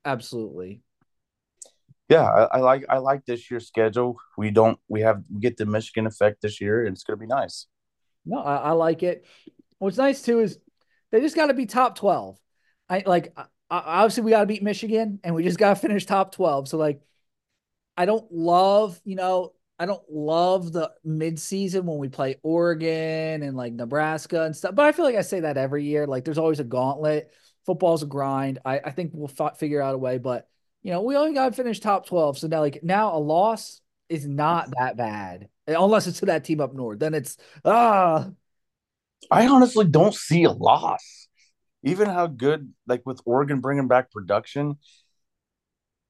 Absolutely. 0.05 0.81
Yeah, 2.07 2.23
I, 2.23 2.57
I, 2.57 2.59
like 2.59 2.85
I 2.87 2.97
like 2.99 3.25
this 3.25 3.49
year's 3.49 3.67
schedule. 3.67 4.17
We 4.37 4.51
don't 4.51 4.77
we 4.87 5.01
have 5.01 5.23
we 5.33 5.41
get 5.41 5.57
the 5.57 5.65
Michigan 5.65 6.05
effect 6.05 6.41
this 6.41 6.61
year, 6.61 6.85
and 6.85 6.93
it's 6.93 7.03
gonna 7.03 7.17
be 7.17 7.25
nice. 7.25 7.65
No, 8.25 8.37
I, 8.39 8.57
I 8.57 8.71
like 8.71 9.01
it. 9.01 9.25
What's 9.79 9.97
nice 9.97 10.21
too 10.21 10.39
is 10.39 10.59
they 11.11 11.19
just 11.19 11.35
got 11.35 11.47
to 11.47 11.55
be 11.55 11.65
top 11.65 11.97
twelve. 11.97 12.37
I 12.87 13.03
like 13.05 13.35
obviously 13.71 14.23
we 14.23 14.31
got 14.31 14.41
to 14.41 14.45
beat 14.45 14.61
Michigan, 14.61 15.19
and 15.23 15.33
we 15.33 15.43
just 15.43 15.57
got 15.57 15.69
to 15.69 15.75
finish 15.81 16.05
top 16.05 16.31
twelve. 16.31 16.67
So 16.67 16.77
like, 16.77 17.01
I 17.97 18.05
don't 18.05 18.31
love 18.31 19.01
you 19.03 19.15
know 19.15 19.53
I 19.77 19.85
don't 19.85 20.03
love 20.09 20.71
the 20.71 20.91
midseason 21.05 21.83
when 21.83 21.97
we 21.97 22.07
play 22.07 22.37
Oregon 22.43 23.43
and 23.43 23.57
like 23.57 23.73
Nebraska 23.73 24.43
and 24.43 24.55
stuff, 24.55 24.73
but 24.73 24.85
I 24.85 24.91
feel 24.91 25.05
like 25.05 25.15
I 25.15 25.21
say 25.21 25.41
that 25.41 25.57
every 25.57 25.83
year. 25.83 26.07
Like, 26.07 26.23
there's 26.23 26.37
always 26.37 26.61
a 26.61 26.63
gauntlet. 26.63 27.31
Football's 27.65 28.03
a 28.03 28.05
grind. 28.05 28.59
I, 28.65 28.79
I 28.79 28.91
think 28.91 29.11
we'll 29.13 29.31
f- 29.39 29.57
figure 29.57 29.81
out 29.81 29.95
a 29.95 29.97
way, 29.97 30.17
but 30.17 30.47
you 30.83 30.91
know, 30.91 31.01
we 31.01 31.15
only 31.15 31.33
got 31.33 31.49
to 31.49 31.51
finish 31.51 31.79
top 31.79 32.05
12. 32.05 32.37
So 32.37 32.47
now, 32.47 32.59
like, 32.59 32.83
now 32.83 33.15
a 33.15 33.17
loss 33.17 33.81
is 34.07 34.27
not 34.27 34.71
that 34.77 34.95
bad 34.97 35.49
unless 35.67 36.07
it's 36.07 36.19
to 36.19 36.27
that 36.27 36.43
team 36.43 36.61
up 36.61 36.73
north. 36.73 36.99
Then 36.99 37.13
it's, 37.13 37.37
ah. 37.63 38.29
I 39.31 39.47
honestly 39.47 39.85
don't 39.85 40.13
see 40.13 40.43
a 40.43 40.51
loss. 40.51 41.27
Even 41.83 42.07
how 42.07 42.27
good, 42.27 42.73
like 42.87 43.01
with 43.05 43.19
Oregon 43.25 43.61
bringing 43.61 43.87
back 43.87 44.11
production, 44.11 44.77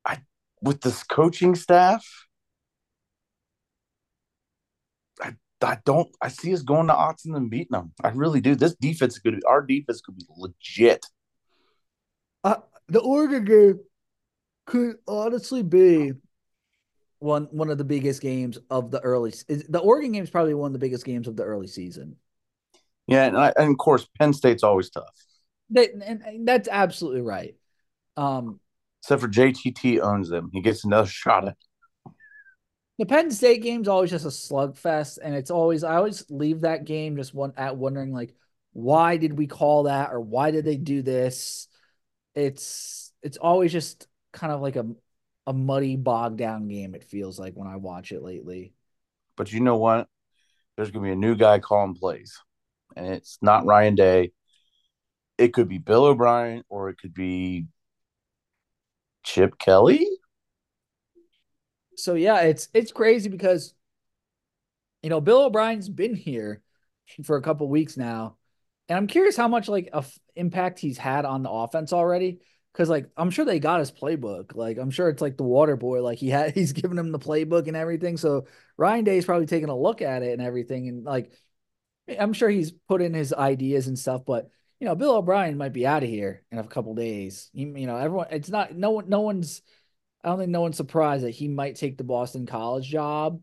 I 0.05 0.19
with 0.61 0.81
this 0.81 1.03
coaching 1.03 1.55
staff, 1.55 2.05
I 5.21 5.35
I 5.61 5.77
don't 5.85 6.07
I 6.21 6.29
see 6.29 6.53
us 6.53 6.61
going 6.61 6.87
to 6.87 6.93
Autzen 6.93 7.35
and 7.35 7.49
beating 7.49 7.71
them. 7.71 7.91
I 8.01 8.09
really 8.09 8.39
do. 8.39 8.55
This 8.55 8.75
defense 8.75 9.19
could 9.19 9.35
be 9.35 9.43
our 9.43 9.61
defense 9.61 10.01
could 10.01 10.17
be 10.17 10.25
legit. 10.37 11.05
Uh, 12.45 12.57
the 12.89 12.99
Oregon 12.99 13.43
game 13.43 13.79
could 14.67 14.97
honestly 15.07 15.63
be 15.63 16.13
one 17.17 17.45
one 17.45 17.71
of 17.71 17.79
the 17.79 17.83
biggest 17.83 18.21
games 18.21 18.59
of 18.69 18.91
the 18.91 18.99
early. 18.99 19.33
The 19.47 19.79
Oregon 19.79 20.11
game 20.11 20.23
is 20.23 20.29
probably 20.29 20.53
one 20.53 20.67
of 20.67 20.73
the 20.73 20.79
biggest 20.79 21.05
games 21.05 21.27
of 21.27 21.35
the 21.35 21.43
early 21.43 21.65
season. 21.65 22.17
Yeah, 23.07 23.25
and, 23.25 23.35
I, 23.35 23.51
and 23.57 23.71
of 23.71 23.77
course 23.79 24.07
Penn 24.19 24.31
State's 24.31 24.63
always 24.63 24.91
tough. 24.91 25.15
They, 25.71 25.89
and, 25.89 26.21
and 26.21 26.47
that's 26.47 26.69
absolutely 26.71 27.21
right. 27.21 27.55
Um, 28.15 28.59
Except 29.01 29.21
for 29.21 29.27
JTT 29.27 29.99
owns 30.01 30.29
them, 30.29 30.51
he 30.53 30.61
gets 30.61 30.85
another 30.85 31.07
shot 31.09 31.47
at. 31.47 31.57
The 32.99 33.07
Penn 33.07 33.31
State 33.31 33.63
game's 33.63 33.87
always 33.87 34.11
just 34.11 34.25
a 34.25 34.29
slugfest, 34.29 35.17
and 35.21 35.33
it's 35.33 35.49
always 35.49 35.83
I 35.83 35.95
always 35.95 36.29
leave 36.29 36.61
that 36.61 36.85
game 36.85 37.17
just 37.17 37.33
one 37.33 37.53
at 37.57 37.75
wondering 37.75 38.13
like 38.13 38.35
why 38.73 39.17
did 39.17 39.35
we 39.35 39.47
call 39.47 39.83
that 39.83 40.11
or 40.11 40.19
why 40.19 40.51
did 40.51 40.65
they 40.65 40.77
do 40.77 41.01
this? 41.01 41.69
It's 42.35 43.13
it's 43.21 43.37
always 43.37 43.71
just 43.71 44.07
kind 44.33 44.51
of 44.51 44.61
like 44.61 44.75
a 44.75 44.85
a 45.47 45.53
muddy 45.53 45.95
bog 45.95 46.37
down 46.37 46.67
game. 46.67 46.95
It 46.95 47.03
feels 47.03 47.39
like 47.39 47.53
when 47.53 47.67
I 47.67 47.77
watch 47.77 48.11
it 48.11 48.21
lately. 48.21 48.73
But 49.37 49.51
you 49.51 49.59
know 49.59 49.77
what? 49.77 50.07
There's 50.75 50.91
gonna 50.91 51.05
be 51.05 51.11
a 51.11 51.15
new 51.15 51.35
guy 51.35 51.59
calling 51.59 51.95
plays, 51.95 52.37
and 52.95 53.07
it's 53.07 53.37
not 53.41 53.61
mm-hmm. 53.61 53.69
Ryan 53.69 53.95
Day. 53.95 54.31
It 55.37 55.53
could 55.53 55.67
be 55.67 55.79
Bill 55.79 56.05
O'Brien 56.05 56.63
or 56.69 56.89
it 56.89 56.97
could 56.97 57.13
be 57.13 57.67
Chip 59.23 59.57
Kelly. 59.57 60.07
So 61.97 62.13
yeah, 62.13 62.41
it's 62.41 62.69
it's 62.73 62.91
crazy 62.91 63.29
because 63.29 63.73
you 65.01 65.09
know 65.09 65.21
Bill 65.21 65.43
O'Brien's 65.43 65.89
been 65.89 66.15
here 66.15 66.61
for 67.23 67.37
a 67.37 67.41
couple 67.41 67.67
weeks 67.69 67.97
now, 67.97 68.37
and 68.89 68.97
I'm 68.97 69.07
curious 69.07 69.35
how 69.35 69.47
much 69.47 69.67
like 69.67 69.89
a 69.93 69.97
f- 69.97 70.19
impact 70.35 70.79
he's 70.79 70.97
had 70.97 71.25
on 71.25 71.43
the 71.43 71.49
offense 71.49 71.93
already 71.93 72.39
because 72.71 72.89
like 72.89 73.09
I'm 73.17 73.31
sure 73.31 73.45
they 73.45 73.59
got 73.59 73.79
his 73.79 73.91
playbook. 73.91 74.55
Like 74.55 74.77
I'm 74.77 74.91
sure 74.91 75.09
it's 75.09 75.21
like 75.21 75.37
the 75.37 75.43
water 75.43 75.75
boy. 75.75 76.01
Like 76.03 76.17
he 76.17 76.29
had 76.29 76.53
he's 76.55 76.73
given 76.73 76.97
him 76.97 77.11
the 77.11 77.19
playbook 77.19 77.67
and 77.67 77.77
everything. 77.77 78.17
So 78.17 78.47
Ryan 78.77 79.05
Day's 79.05 79.25
probably 79.25 79.47
taking 79.47 79.69
a 79.69 79.77
look 79.77 80.01
at 80.01 80.23
it 80.23 80.33
and 80.33 80.41
everything. 80.41 80.87
And 80.87 81.03
like 81.03 81.31
I'm 82.19 82.33
sure 82.33 82.49
he's 82.49 82.71
put 82.71 83.01
in 83.01 83.13
his 83.13 83.33
ideas 83.33 83.87
and 83.87 83.97
stuff. 83.97 84.23
But 84.25 84.49
you 84.79 84.85
know, 84.85 84.95
Bill 84.95 85.15
O'Brien 85.15 85.57
might 85.57 85.73
be 85.73 85.87
out 85.87 86.03
of 86.03 86.09
here 86.09 86.43
in 86.51 86.59
a 86.59 86.67
couple 86.67 86.93
days. 86.95 87.49
He, 87.53 87.61
you 87.61 87.87
know, 87.87 87.97
everyone. 87.97 88.27
It's 88.31 88.49
not 88.49 88.75
no 88.75 88.91
one. 88.91 89.09
No 89.09 89.21
one's. 89.21 89.61
I 90.23 90.29
don't 90.29 90.39
think 90.39 90.51
no 90.51 90.61
one's 90.61 90.77
surprised 90.77 91.23
that 91.23 91.31
he 91.31 91.47
might 91.47 91.75
take 91.75 91.97
the 91.97 92.03
Boston 92.03 92.45
College 92.45 92.87
job. 92.87 93.41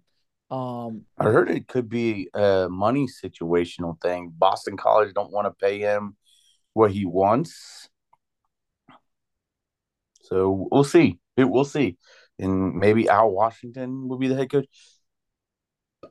Um, 0.52 1.06
I 1.18 1.24
heard 1.24 1.50
it 1.50 1.66
could 1.66 1.88
be 1.88 2.28
a 2.34 2.68
money 2.70 3.06
situational 3.06 4.00
thing. 4.00 4.32
Boston 4.36 4.76
College 4.76 5.14
don't 5.14 5.32
want 5.32 5.46
to 5.46 5.64
pay 5.64 5.78
him 5.78 6.16
what 6.74 6.92
he 6.92 7.06
wants 7.06 7.88
so 10.32 10.68
we'll 10.70 10.84
see. 10.84 11.18
We'll 11.36 11.64
see. 11.64 11.98
And 12.38 12.76
maybe 12.76 13.08
Al 13.08 13.30
Washington 13.30 14.08
will 14.08 14.18
be 14.18 14.28
the 14.28 14.36
head 14.36 14.50
coach. 14.50 14.66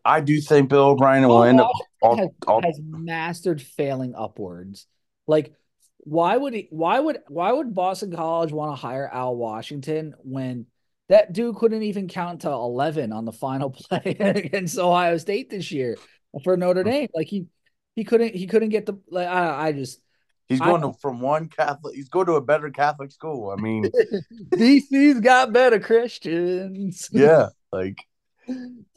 I 0.05 0.21
do 0.21 0.39
think 0.39 0.69
Bill 0.69 0.89
O'Brien 0.89 1.27
will 1.27 1.43
end 1.43 1.59
up 1.59 1.71
all, 2.01 2.17
has, 2.17 2.29
all, 2.47 2.61
has 2.61 2.79
mastered 2.83 3.61
failing 3.61 4.13
upwards. 4.15 4.87
Like, 5.27 5.53
why 5.97 6.37
would 6.37 6.53
he? 6.53 6.67
Why 6.71 6.99
would 6.99 7.19
why 7.27 7.51
would 7.51 7.73
Boston 7.73 8.15
College 8.15 8.51
want 8.51 8.71
to 8.71 8.75
hire 8.75 9.09
Al 9.11 9.35
Washington 9.35 10.13
when 10.19 10.65
that 11.11 11.33
dude 11.33 11.57
couldn't 11.57 11.83
even 11.83 12.07
count 12.07 12.41
to 12.41 12.49
eleven 12.49 13.11
on 13.11 13.25
the 13.25 13.33
final 13.33 13.69
play 13.69 14.15
against 14.19 14.77
Ohio 14.77 15.17
State 15.17 15.49
this 15.49 15.71
year 15.71 15.97
for 16.43 16.55
Notre 16.57 16.83
Dame? 16.83 17.09
Like 17.13 17.27
he 17.27 17.47
he 17.95 18.03
couldn't 18.05 18.33
he 18.33 18.47
couldn't 18.47 18.69
get 18.69 18.85
the 18.85 18.97
like 19.09 19.27
I 19.27 19.67
I 19.67 19.71
just 19.73 20.01
He's 20.47 20.59
going 20.59 20.81
to, 20.81 20.91
from 20.99 21.21
one 21.21 21.47
Catholic. 21.47 21.95
He's 21.95 22.09
going 22.09 22.25
to 22.25 22.33
a 22.33 22.41
better 22.41 22.69
Catholic 22.71 23.09
school. 23.11 23.55
I 23.57 23.61
mean, 23.61 23.85
DC's 24.49 25.21
got 25.21 25.53
better 25.53 25.79
Christians. 25.79 27.07
Yeah, 27.13 27.47
like 27.71 27.99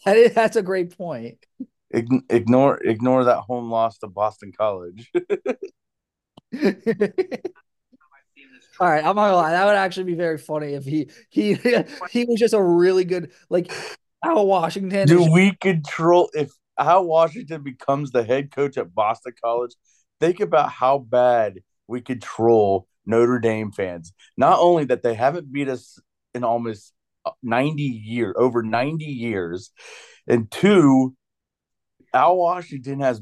that 0.04 0.16
is, 0.16 0.34
that's 0.34 0.56
a 0.56 0.62
great 0.62 0.96
point. 0.96 1.38
Ignore 1.92 2.82
ignore 2.82 3.24
that 3.24 3.38
home 3.38 3.70
loss 3.70 3.98
to 3.98 4.08
Boston 4.08 4.50
College. 4.50 5.12
All 8.80 8.88
right, 8.88 9.04
I'm 9.04 9.16
not 9.16 9.30
gonna 9.30 9.36
lie. 9.36 9.50
That 9.52 9.66
would 9.66 9.76
actually 9.76 10.04
be 10.04 10.14
very 10.14 10.38
funny 10.38 10.74
if 10.74 10.84
he 10.84 11.10
he 11.30 11.54
he 12.10 12.24
was 12.24 12.38
just 12.38 12.54
a 12.54 12.62
really 12.62 13.04
good 13.04 13.32
like 13.50 13.72
Al 14.24 14.46
Washington. 14.46 15.06
Do 15.06 15.30
we 15.30 15.54
control 15.60 16.30
if 16.32 16.50
Al 16.78 17.04
Washington 17.04 17.62
becomes 17.62 18.10
the 18.10 18.24
head 18.24 18.50
coach 18.50 18.76
at 18.76 18.94
Boston 18.94 19.32
College? 19.42 19.74
think 20.20 20.40
about 20.40 20.70
how 20.70 20.98
bad 20.98 21.60
we 21.86 22.00
control 22.00 22.88
Notre 23.06 23.38
Dame 23.38 23.72
fans. 23.72 24.12
Not 24.36 24.58
only 24.58 24.84
that 24.86 25.02
they 25.02 25.14
haven't 25.14 25.52
beat 25.52 25.68
us 25.68 25.98
in 26.34 26.44
almost 26.44 26.92
uh, 27.24 27.32
90 27.42 27.82
years, 27.82 28.34
over 28.36 28.62
90 28.62 29.04
years, 29.04 29.70
and 30.26 30.50
two, 30.50 31.14
Al 32.12 32.36
Washington 32.36 33.00
has 33.00 33.20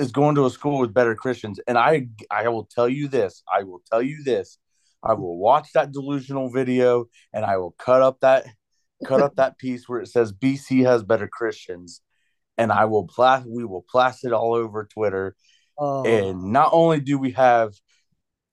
is 0.00 0.12
going 0.12 0.34
to 0.34 0.46
a 0.46 0.50
school 0.50 0.80
with 0.80 0.94
better 0.94 1.14
Christians. 1.14 1.60
And 1.66 1.78
I 1.78 2.08
I 2.30 2.48
will 2.48 2.64
tell 2.64 2.88
you 2.88 3.08
this, 3.08 3.42
I 3.52 3.62
will 3.62 3.82
tell 3.90 4.02
you 4.02 4.22
this. 4.24 4.58
I 5.02 5.14
will 5.14 5.38
watch 5.38 5.72
that 5.72 5.92
delusional 5.92 6.50
video 6.50 7.06
and 7.32 7.44
I 7.44 7.56
will 7.56 7.74
cut 7.78 8.02
up 8.02 8.20
that 8.20 8.46
cut 9.06 9.22
up 9.22 9.36
that 9.36 9.58
piece 9.58 9.88
where 9.88 10.00
it 10.00 10.08
says 10.08 10.32
BC 10.32 10.84
has 10.84 11.02
better 11.02 11.26
Christians 11.26 12.02
and 12.58 12.70
I 12.70 12.84
will 12.84 13.06
plas 13.06 13.44
we 13.46 13.64
will 13.64 13.86
blast 13.90 14.26
it 14.26 14.32
all 14.32 14.54
over 14.54 14.84
Twitter 14.84 15.34
Oh. 15.80 16.04
And 16.04 16.52
not 16.52 16.70
only 16.72 17.00
do 17.00 17.18
we 17.18 17.32
have 17.32 17.72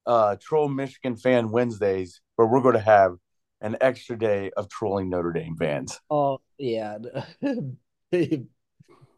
uh, 0.05 0.37
Troll 0.39 0.69
Michigan 0.69 1.17
fan 1.17 1.51
Wednesdays, 1.51 2.21
but 2.37 2.47
we're 2.47 2.61
going 2.61 2.75
to 2.75 2.79
have 2.79 3.15
an 3.59 3.75
extra 3.81 4.17
day 4.17 4.49
of 4.55 4.69
trolling 4.69 5.09
Notre 5.09 5.33
Dame 5.33 5.57
fans. 5.57 5.99
Oh 6.09 6.39
yeah, 6.57 6.99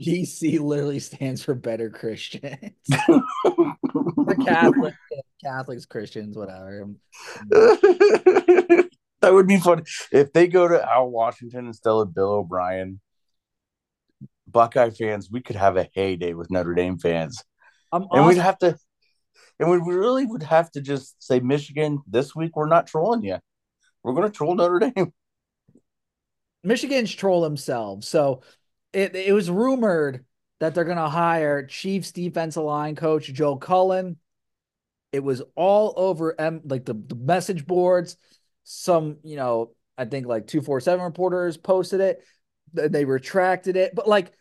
BC 0.01 0.59
literally 0.59 0.99
stands 0.99 1.43
for 1.43 1.53
better 1.53 1.89
Christians. 1.89 2.71
for 3.45 4.35
Catholics, 4.45 4.97
Catholics, 5.43 5.85
Christians, 5.85 6.37
whatever. 6.37 6.87
that 7.49 8.89
would 9.23 9.47
be 9.47 9.59
fun 9.59 9.83
if 10.11 10.31
they 10.33 10.47
go 10.47 10.67
to 10.67 10.89
Al 10.89 11.09
Washington 11.09 11.67
instead 11.67 11.91
of 11.91 12.13
Bill 12.13 12.31
O'Brien. 12.31 12.99
Buckeye 14.47 14.89
fans, 14.89 15.29
we 15.31 15.41
could 15.41 15.55
have 15.55 15.77
a 15.77 15.87
heyday 15.93 16.33
with 16.33 16.49
Notre 16.49 16.73
Dame 16.73 16.97
fans. 16.97 17.43
I'm 17.91 18.07
and 18.11 18.25
we'd 18.25 18.37
have 18.37 18.57
to, 18.59 18.75
and 19.59 19.69
we 19.69 19.77
really 19.77 20.25
would 20.25 20.43
have 20.43 20.71
to 20.71 20.81
just 20.81 21.21
say, 21.21 21.39
Michigan, 21.39 21.99
this 22.07 22.35
week 22.35 22.55
we're 22.55 22.67
not 22.67 22.87
trolling 22.87 23.23
you. 23.23 23.37
We're 24.03 24.13
going 24.13 24.29
to 24.29 24.35
troll 24.35 24.55
Notre 24.55 24.79
Dame. 24.79 25.13
Michigan's 26.63 27.13
troll 27.13 27.41
themselves. 27.41 28.07
So 28.07 28.41
it 28.93 29.15
it 29.15 29.33
was 29.33 29.49
rumored 29.49 30.25
that 30.59 30.75
they're 30.75 30.83
gonna 30.83 31.09
hire 31.09 31.65
Chiefs 31.65 32.11
defensive 32.11 32.63
line 32.63 32.95
coach 32.95 33.31
Joe 33.31 33.55
Cullen. 33.55 34.17
It 35.11 35.23
was 35.23 35.41
all 35.55 35.93
over 35.97 36.39
M 36.39 36.61
like 36.65 36.85
the, 36.85 36.93
the 36.93 37.15
message 37.15 37.65
boards. 37.65 38.17
Some, 38.63 39.17
you 39.23 39.35
know, 39.35 39.71
I 39.97 40.05
think 40.05 40.27
like 40.27 40.47
247 40.47 41.03
reporters 41.03 41.57
posted 41.57 42.01
it. 42.01 42.23
They 42.73 43.05
retracted 43.05 43.75
it. 43.75 43.95
But 43.95 44.07
like 44.07 44.33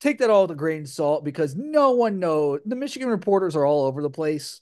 take 0.00 0.18
that 0.18 0.30
all 0.30 0.42
with 0.42 0.52
a 0.52 0.54
grain 0.54 0.82
of 0.82 0.88
salt 0.88 1.24
because 1.24 1.54
no 1.56 1.92
one 1.92 2.18
knows. 2.18 2.60
The 2.64 2.76
Michigan 2.76 3.08
reporters 3.08 3.56
are 3.56 3.64
all 3.64 3.86
over 3.86 4.02
the 4.02 4.10
place. 4.10 4.60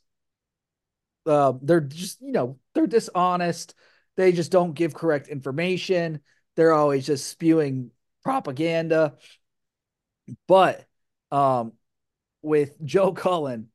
Uh, 1.26 1.54
they're 1.62 1.80
just, 1.80 2.20
you 2.20 2.32
know, 2.32 2.58
they're 2.74 2.86
dishonest. 2.86 3.74
They 4.16 4.32
just 4.32 4.52
don't 4.52 4.74
give 4.74 4.94
correct 4.94 5.28
information. 5.28 6.20
They're 6.56 6.72
always 6.72 7.06
just 7.06 7.26
spewing 7.26 7.90
propaganda. 8.24 9.14
But 10.48 10.84
um, 11.30 11.72
with 12.42 12.82
Joe 12.84 13.12
Cullen, 13.12 13.68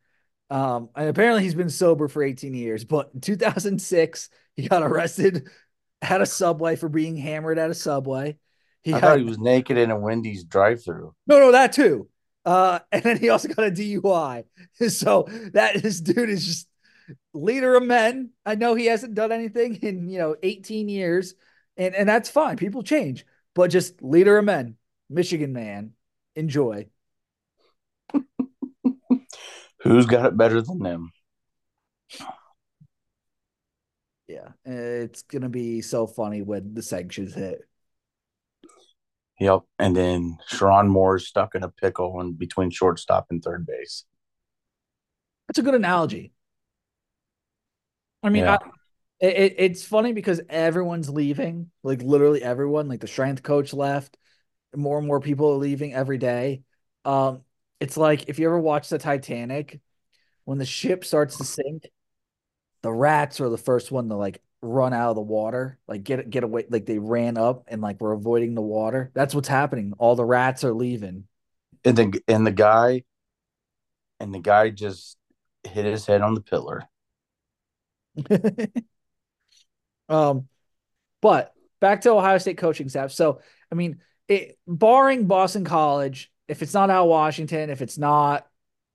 um, 0.50 0.90
and 0.96 1.10
apparently 1.10 1.44
he's 1.44 1.56
been 1.56 1.70
sober 1.70 2.08
for 2.08 2.24
18 2.24 2.54
years, 2.56 2.84
but 2.84 3.12
in 3.14 3.22
2006, 3.22 4.30
he 4.56 4.68
got 4.68 4.82
arrested 4.84 5.48
at 6.02 6.22
a 6.22 6.26
subway 6.26 6.76
for 6.76 6.90
being 6.90 7.16
hammered 7.16 7.60
at 7.60 7.70
a 7.70 7.76
subway. 7.76 8.38
He 8.82 8.94
I 8.94 9.00
got, 9.00 9.08
thought 9.08 9.20
he 9.20 9.26
was 9.26 9.38
naked 9.38 9.78
in 9.78 9.92
a 9.92 10.00
Wendy's 10.00 10.44
drive-through. 10.44 11.14
no, 11.28 11.40
no, 11.40 11.52
that 11.52 11.74
too. 11.74 12.08
Uh, 12.46 12.80
and 12.92 13.04
then 13.04 13.18
he 13.18 13.30
also 13.30 13.48
got 13.50 13.68
a 13.68 13.72
DUI. 13.72 14.46
So 14.90 15.28
that 15.54 15.82
this 15.82 16.00
dude 16.00 16.30
is 16.30 16.46
just 16.46 16.68
leader 17.34 17.76
of 17.76 17.84
men. 17.84 18.32
I 18.46 18.56
know 18.56 18.76
he 18.76 18.86
hasn't 18.86 19.14
done 19.14 19.32
anything 19.32 19.76
in 19.76 20.10
you 20.10 20.18
know 20.20 20.36
18 20.42 20.90
years, 20.90 21.36
and 21.78 21.94
and 21.94 22.08
that's 22.08 22.30
fine. 22.30 22.56
People 22.56 22.82
change, 22.82 23.26
but 23.56 23.70
just 23.70 24.02
leader 24.02 24.38
of 24.38 24.46
men, 24.46 24.76
Michigan 25.10 25.54
man, 25.54 25.94
enjoy. 26.36 26.88
Who's 29.82 30.06
got 30.06 30.26
it 30.26 30.38
better 30.38 30.62
than 30.62 30.80
them? 30.80 31.12
Yeah, 34.28 34.50
it's 34.64 35.24
gonna 35.24 35.50
be 35.50 35.82
so 35.82 36.06
funny 36.06 36.42
when 36.42 36.74
the 36.76 36.84
sanctions 36.84 37.34
hit. 37.34 37.62
Yep. 39.40 39.62
And 39.80 39.96
then 39.96 40.38
Sherrone 40.52 40.90
Moore 40.90 41.16
is 41.16 41.28
stuck 41.28 41.56
in 41.56 41.64
a 41.64 41.70
pickle 41.70 42.20
in 42.22 42.34
between 42.34 42.72
shortstop 42.72 43.28
and 43.30 43.42
third 43.42 43.66
base. 43.66 44.06
That's 45.48 45.60
a 45.60 45.64
good 45.64 45.76
analogy. 45.76 46.34
I 48.22 48.30
mean, 48.30 48.44
Yeah. 48.44 48.58
I, 48.62 48.70
it, 49.20 49.56
it's 49.58 49.84
funny 49.84 50.14
because 50.14 50.42
everyone's 50.50 51.10
leaving, 51.10 51.72
like 51.84 52.02
literally 52.02 52.44
everyone. 52.44 52.88
Like 52.88 53.02
the 53.02 53.08
strength 53.08 53.44
coach 53.44 53.74
left, 53.74 54.18
more 54.76 54.98
and 54.98 55.08
more 55.08 55.20
people 55.20 55.52
are 55.52 55.58
leaving 55.58 55.94
every 55.94 56.18
day. 56.18 56.64
Um, 57.06 57.42
it's 57.80 57.98
like 57.98 58.30
if 58.30 58.40
you 58.40 58.46
ever 58.46 58.60
watch 58.60 58.90
the 58.90 58.98
Titanic, 58.98 59.80
when 60.46 60.58
the 60.58 60.66
ship 60.66 61.04
starts 61.04 61.38
to 61.38 61.44
sink, 61.44 61.90
the 62.82 62.92
rats 62.92 63.42
are 63.42 63.50
the 63.50 63.58
first 63.58 63.92
one 63.92 64.10
to 64.10 64.16
like 64.16 64.42
run 64.62 64.94
out 64.94 65.10
of 65.10 65.16
the 65.16 65.22
water, 65.22 65.80
like 65.88 66.04
get 66.04 66.30
get 66.30 66.44
away, 66.44 66.66
like 66.70 66.86
they 66.86 67.00
ran 67.00 67.38
up 67.38 67.66
and 67.68 67.82
like 67.82 68.00
were 68.00 68.14
avoiding 68.14 68.56
the 68.56 68.62
water. 68.62 69.12
That's 69.14 69.36
what's 69.36 69.48
happening. 69.48 69.94
All 69.98 70.16
the 70.16 70.26
rats 70.26 70.64
are 70.64 70.74
leaving. 70.74 71.26
And 71.86 71.98
the 71.98 72.22
and 72.28 72.46
the 72.46 72.52
guy 72.52 73.04
and 74.20 74.34
the 74.34 74.40
guy 74.40 74.70
just 74.70 75.18
hit 75.64 75.86
his 75.86 76.06
head 76.06 76.22
on 76.22 76.34
the 76.34 76.42
pillar. 76.42 76.84
um, 80.10 80.48
but 81.22 81.54
back 81.80 82.02
to 82.02 82.12
Ohio 82.12 82.38
State 82.38 82.58
coaching 82.58 82.90
staff. 82.90 83.12
So, 83.12 83.42
I 83.72 83.76
mean, 83.76 84.00
it, 84.28 84.58
barring 84.68 85.28
Boston 85.28 85.66
College, 85.66 86.32
if 86.48 86.62
it's 86.62 86.74
not 86.74 86.90
Al 86.90 87.08
Washington, 87.08 87.70
if 87.70 87.82
it's 87.82 87.98
not, 87.98 88.48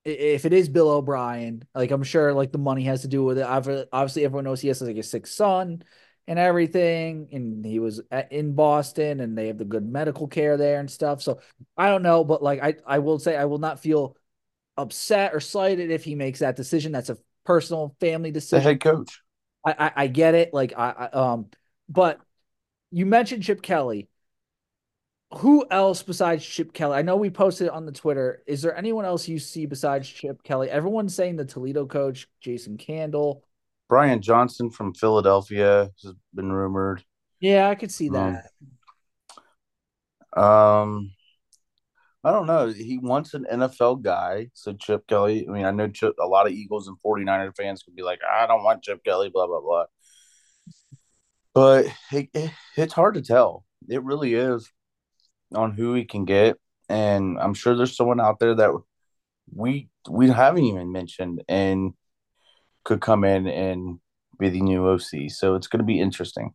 if 0.05 0.45
it 0.45 0.53
is 0.53 0.69
Bill 0.69 0.91
O'Brien, 0.91 1.65
like 1.75 1.91
I'm 1.91 2.03
sure, 2.03 2.33
like 2.35 2.53
the 2.53 2.59
money 2.59 2.85
has 2.85 3.03
to 3.03 3.09
do 3.09 3.25
with 3.25 3.39
it. 3.39 3.47
Obviously, 3.47 4.25
everyone 4.25 4.45
knows 4.45 4.61
he 4.61 4.69
has 4.69 4.83
like 4.83 4.97
a 4.97 5.03
sick 5.03 5.27
son 5.27 5.83
and 6.27 6.39
everything, 6.39 7.29
and 7.33 7.65
he 7.65 7.79
was 7.79 8.01
at, 8.11 8.33
in 8.33 8.55
Boston, 8.55 9.21
and 9.21 9.37
they 9.37 9.49
have 9.49 9.59
the 9.59 9.65
good 9.65 9.87
medical 9.87 10.27
care 10.29 10.57
there 10.57 10.81
and 10.81 10.91
stuff. 10.91 11.23
So 11.23 11.41
I 11.77 11.89
don't 11.89 12.03
know, 12.03 12.25
but 12.25 12.43
like 12.43 12.63
I, 12.63 12.75
I 12.87 12.99
will 12.99 13.19
say, 13.19 13.37
I 13.37 13.47
will 13.47 13.59
not 13.59 13.81
feel 13.81 14.17
upset 14.77 15.35
or 15.35 15.41
slighted 15.41 15.91
if 15.91 16.05
he 16.05 16.15
makes 16.15 16.41
that 16.41 16.57
decision. 16.57 16.93
That's 16.93 17.11
a 17.11 17.19
personal 17.45 17.95
family 18.01 18.31
The 18.31 18.35
decision. 18.41 18.61
head 18.61 18.81
coach. 18.81 19.23
I, 19.65 19.73
I, 19.87 19.93
I 20.05 20.07
get 20.09 20.35
it. 20.35 20.53
Like 20.55 20.73
I, 20.77 20.91
I 20.91 21.07
um, 21.33 21.51
but 21.89 22.21
you 22.91 23.07
mentioned 23.07 23.43
Chip 23.45 23.63
Kelly. 23.63 24.09
Who 25.39 25.67
else 25.69 26.03
besides 26.03 26.45
Chip 26.47 26.73
Kelly? 26.73 26.97
I 26.97 27.03
know 27.03 27.17
we 27.17 27.29
posted 27.29 27.67
it 27.67 27.73
on 27.73 27.87
the 27.87 27.93
Twitter. 27.93 28.43
Is 28.47 28.63
there 28.63 28.77
anyone 28.77 29.05
else 29.05 29.27
you 29.27 29.39
see 29.41 29.67
besides 29.67 30.09
Chip 30.09 30.43
Kelly? 30.45 30.71
Everyone's 30.71 31.15
saying 31.15 31.37
the 31.37 31.45
Toledo 31.45 31.87
coach, 31.87 32.29
Jason 32.41 32.77
Candle. 32.77 33.43
Brian 33.89 34.21
Johnson 34.23 34.71
from 34.71 34.95
Philadelphia 34.95 35.91
has 36.03 36.15
been 36.35 36.53
rumored. 36.53 37.05
Yeah, 37.41 37.69
I 37.69 37.75
could 37.75 37.91
see 37.93 38.09
Um, 38.09 38.43
that. 38.43 38.51
Um, 40.37 41.13
I 42.25 42.33
don't 42.33 42.47
know. 42.47 42.69
He 42.69 42.99
wants 42.99 43.35
an 43.35 43.47
NFL 43.53 44.03
guy. 44.03 44.49
So 44.55 44.73
Chip 44.73 45.07
Kelly, 45.07 45.47
I 45.47 45.53
mean, 45.53 45.67
I 45.67 45.71
know 45.71 45.89
Chip, 45.89 46.15
a 46.19 46.27
lot 46.27 46.47
of 46.47 46.53
Eagles 46.53 46.89
and 46.89 46.97
49er 47.05 47.55
fans 47.55 47.83
could 47.83 47.95
be 47.95 48.03
like, 48.03 48.21
I 48.29 48.47
don't 48.47 48.65
want 48.65 48.83
Chip 48.83 49.05
Kelly, 49.05 49.29
blah, 49.29 49.47
blah, 49.47 49.61
blah. 49.61 49.85
But 51.53 51.87
it, 52.11 52.31
it, 52.33 52.51
it's 52.77 52.95
hard 52.95 53.15
to 53.15 53.23
tell. 53.23 53.65
It 53.89 54.03
really 54.03 54.35
is 54.35 54.71
on 55.55 55.73
who 55.73 55.95
he 55.95 56.05
can 56.05 56.25
get. 56.25 56.57
And 56.89 57.39
I'm 57.39 57.55
sure 57.55 57.77
there's 57.77 57.97
someone 57.97 58.21
out 58.21 58.39
there 58.39 58.55
that 58.55 58.71
we 59.55 59.89
we 60.09 60.29
haven't 60.29 60.65
even 60.65 60.93
mentioned 60.93 61.43
and 61.49 61.93
could 62.85 63.01
come 63.01 63.25
in 63.25 63.47
and 63.47 64.01
be 64.39 64.49
the 64.49 64.61
new 64.61 64.89
OC. 64.89 65.31
So 65.31 65.55
it's 65.55 65.67
going 65.67 65.79
to 65.79 65.85
be 65.85 66.01
interesting. 66.01 66.55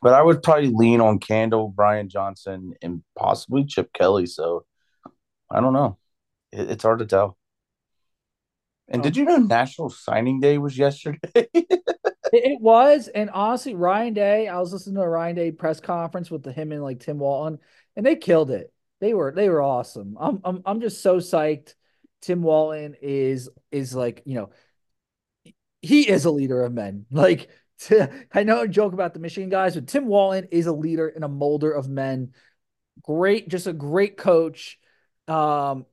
But 0.00 0.14
I 0.14 0.22
would 0.22 0.42
probably 0.42 0.70
lean 0.72 1.00
on 1.00 1.18
Candle, 1.18 1.68
Brian 1.68 2.08
Johnson, 2.08 2.74
and 2.82 3.02
possibly 3.18 3.64
Chip 3.64 3.92
Kelly. 3.92 4.26
So 4.26 4.64
I 5.50 5.60
don't 5.60 5.72
know. 5.72 5.98
It, 6.52 6.70
it's 6.72 6.82
hard 6.82 6.98
to 7.00 7.06
tell. 7.06 7.36
And 8.88 9.02
did 9.02 9.16
you 9.16 9.24
know 9.24 9.38
National 9.38 9.88
Signing 9.88 10.40
Day 10.40 10.58
was 10.58 10.76
yesterday? 10.76 11.18
It, 12.32 12.44
it 12.52 12.60
was, 12.62 13.08
and 13.08 13.28
honestly, 13.28 13.74
Ryan 13.74 14.14
Day. 14.14 14.48
I 14.48 14.58
was 14.58 14.72
listening 14.72 14.94
to 14.96 15.02
a 15.02 15.08
Ryan 15.08 15.36
Day 15.36 15.52
press 15.52 15.80
conference 15.80 16.30
with 16.30 16.42
the, 16.42 16.50
him 16.50 16.72
and 16.72 16.82
like 16.82 17.00
Tim 17.00 17.18
Walton, 17.18 17.58
and 17.94 18.06
they 18.06 18.16
killed 18.16 18.50
it. 18.50 18.72
They 19.00 19.12
were 19.12 19.32
they 19.36 19.50
were 19.50 19.60
awesome. 19.60 20.16
I'm 20.18 20.40
I'm 20.42 20.62
I'm 20.64 20.80
just 20.80 21.02
so 21.02 21.18
psyched. 21.18 21.74
Tim 22.22 22.42
Walton 22.42 22.96
is 23.02 23.50
is 23.70 23.94
like 23.94 24.22
you 24.24 24.36
know 24.36 24.50
he 25.82 26.08
is 26.08 26.24
a 26.24 26.30
leader 26.30 26.62
of 26.62 26.72
men. 26.72 27.04
Like 27.10 27.50
I 28.32 28.42
know 28.42 28.62
I 28.62 28.66
joke 28.66 28.92
about 28.92 29.14
the 29.14 29.20
Michigan 29.20 29.50
guys, 29.50 29.74
but 29.74 29.86
Tim 29.86 30.06
Walton 30.06 30.48
is 30.50 30.66
a 30.66 30.72
leader 30.72 31.08
and 31.08 31.24
a 31.24 31.28
molder 31.28 31.72
of 31.72 31.88
men. 31.88 32.32
Great, 33.02 33.48
just 33.48 33.66
a 33.66 33.72
great 33.72 34.16
coach. 34.16 34.78
Um, 35.28 35.86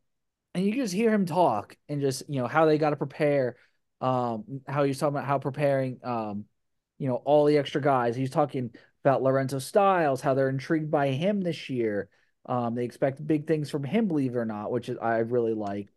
and 0.53 0.65
you 0.65 0.73
just 0.73 0.93
hear 0.93 1.11
him 1.11 1.25
talk 1.25 1.77
and 1.87 2.01
just 2.01 2.23
you 2.27 2.41
know 2.41 2.47
how 2.47 2.65
they 2.65 2.77
got 2.77 2.89
to 2.91 2.95
prepare. 2.95 3.55
Um, 4.01 4.61
how 4.67 4.83
he's 4.83 4.97
talking 4.97 5.15
about 5.15 5.27
how 5.27 5.39
preparing, 5.39 5.99
um, 6.03 6.45
you 6.97 7.07
know, 7.07 7.15
all 7.15 7.45
the 7.45 7.57
extra 7.57 7.81
guys. 7.81 8.15
He's 8.15 8.29
talking 8.29 8.71
about 9.03 9.21
Lorenzo 9.21 9.59
Styles, 9.59 10.21
how 10.21 10.33
they're 10.33 10.49
intrigued 10.49 10.89
by 10.89 11.09
him 11.09 11.41
this 11.41 11.69
year. 11.69 12.09
Um, 12.45 12.75
they 12.75 12.85
expect 12.85 13.25
big 13.25 13.45
things 13.45 13.69
from 13.69 13.83
him, 13.83 14.07
believe 14.07 14.35
it 14.35 14.37
or 14.37 14.45
not, 14.45 14.71
which 14.71 14.89
is 14.89 14.97
I 14.97 15.19
really 15.19 15.53
like. 15.53 15.89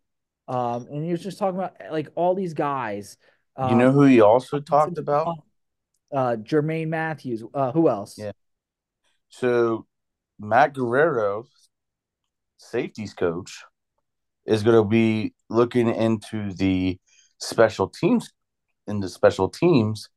Um, 0.47 0.87
and 0.91 1.03
he 1.03 1.11
was 1.11 1.23
just 1.23 1.39
talking 1.39 1.57
about 1.57 1.75
like 1.91 2.09
all 2.15 2.35
these 2.35 2.53
guys. 2.53 3.17
Um, 3.55 3.71
you 3.71 3.77
know 3.77 3.91
who 3.91 4.03
he 4.03 4.21
also 4.21 4.59
talked 4.59 4.97
about? 4.97 5.37
Uh, 6.13 6.35
Jermaine 6.35 6.89
Mathews. 6.89 7.43
Uh, 7.53 7.71
who 7.71 7.89
else? 7.89 8.17
Yeah. 8.17 8.31
So 9.29 9.87
Matt 10.39 10.75
Guerrieri, 10.75 11.45
safeties 12.57 13.13
coach, 13.13 13.63
is 14.45 14.63
going 14.63 14.75
to 14.75 14.87
be 14.87 15.33
looking 15.49 15.87
into 15.89 16.53
the 16.53 16.99
special 17.39 17.87
teams. 17.87 18.31
In 18.85 18.99
the 18.99 19.07
special 19.07 19.47
teams, 19.47 20.09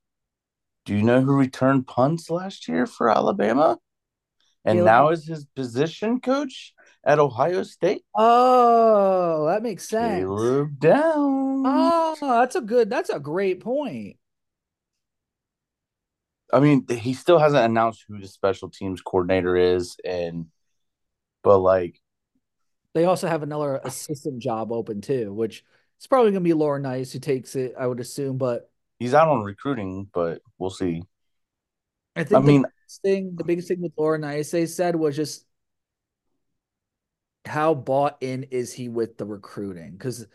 do 0.84 0.94
you 0.94 1.02
know 1.02 1.20
who 1.20 1.36
returned 1.36 1.86
punts 1.86 2.28
last 2.30 2.66
year 2.66 2.84
for 2.84 3.08
Alabama? 3.08 3.78
And 4.64 4.78
Caleb- 4.78 4.84
now 4.84 5.08
is 5.10 5.24
his 5.24 5.44
position 5.44 6.20
coach 6.20 6.74
at 7.04 7.20
Ohio 7.20 7.62
State. 7.62 8.02
Oh, 8.16 9.46
that 9.46 9.62
makes 9.62 9.88
sense. 9.88 10.24
Caleb 10.24 10.80
Down. 10.80 11.62
Oh, 11.64 12.16
that's 12.20 12.56
a 12.56 12.60
good. 12.60 12.90
That's 12.90 13.10
a 13.10 13.20
great 13.20 13.60
point. 13.60 14.16
I 16.52 16.60
mean, 16.60 16.86
he 16.88 17.14
still 17.14 17.38
hasn't 17.38 17.64
announced 17.64 18.04
who 18.08 18.20
the 18.20 18.28
special 18.28 18.70
teams 18.70 19.02
coordinator 19.02 19.56
is, 19.56 19.96
and 20.04 20.46
but 21.42 21.58
like 21.58 22.00
They 22.94 23.04
also 23.04 23.28
have 23.28 23.42
another 23.42 23.80
assistant 23.84 24.40
job 24.40 24.72
open 24.72 25.00
too, 25.00 25.32
which 25.32 25.64
it's 25.96 26.06
probably 26.06 26.30
going 26.30 26.44
to 26.44 26.54
be 26.54 26.58
Laurinaitis 26.58 27.12
who 27.12 27.18
takes 27.18 27.56
it, 27.56 27.74
I 27.78 27.86
would 27.86 28.00
assume. 28.00 28.38
But 28.38 28.70
He's 28.98 29.14
out 29.14 29.28
on 29.28 29.42
recruiting, 29.42 30.08
but 30.12 30.40
we'll 30.58 30.70
see. 30.70 31.02
I 32.14 32.24
think 32.24 32.36
I 32.36 32.40
mean- 32.46 32.62
the 32.62 32.68
biggest 32.68 33.02
thing, 33.02 33.34
the 33.36 33.44
biggest 33.44 33.68
thing 33.68 33.82
with 33.82 33.96
Laurinaitis 33.96 34.50
they 34.50 34.66
said 34.66 34.96
was 34.96 35.16
just 35.16 35.44
how 37.44 37.74
bought 37.74 38.16
in 38.20 38.44
is 38.44 38.72
he 38.72 38.88
with 38.88 39.18
the 39.18 39.24
recruiting? 39.24 39.92
Because 39.92 40.26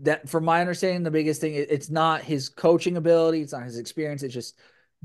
that, 0.00 0.28
from 0.28 0.44
my 0.44 0.60
understanding, 0.60 1.02
the 1.02 1.10
biggest 1.10 1.40
thing 1.40 1.54
it's 1.54 1.90
not 1.90 2.22
his 2.22 2.48
coaching 2.48 2.96
ability, 2.96 3.40
it's 3.42 3.52
not 3.52 3.64
his 3.64 3.78
experience. 3.78 4.22
It's 4.22 4.34
just 4.34 4.56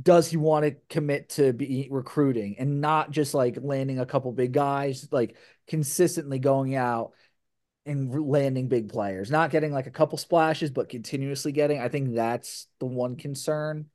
does 0.01 0.29
he 0.29 0.38
want 0.38 0.65
to 0.65 0.75
commit 0.89 1.29
to 1.29 1.53
be 1.53 1.88
recruiting 1.89 2.55
and 2.60 2.81
not 2.81 3.10
just 3.10 3.33
like 3.33 3.57
landing 3.62 3.99
a 3.99 4.05
couple 4.05 4.31
big 4.31 4.51
guys, 4.51 5.07
like 5.12 5.36
consistently 5.67 6.39
going 6.39 6.75
out 6.75 7.13
and 7.86 8.13
landing 8.27 8.67
big 8.67 8.89
players, 8.89 9.31
not 9.31 9.49
getting 9.49 9.71
like 9.71 9.88
a 9.88 9.91
couple 9.91 10.17
splashes, 10.17 10.69
but 10.69 10.89
continuously 10.89 11.51
getting. 11.51 11.79
I 11.79 11.88
think 11.88 12.13
that's 12.13 12.67
the 12.79 12.86
one 12.86 13.15
concern. 13.15 13.88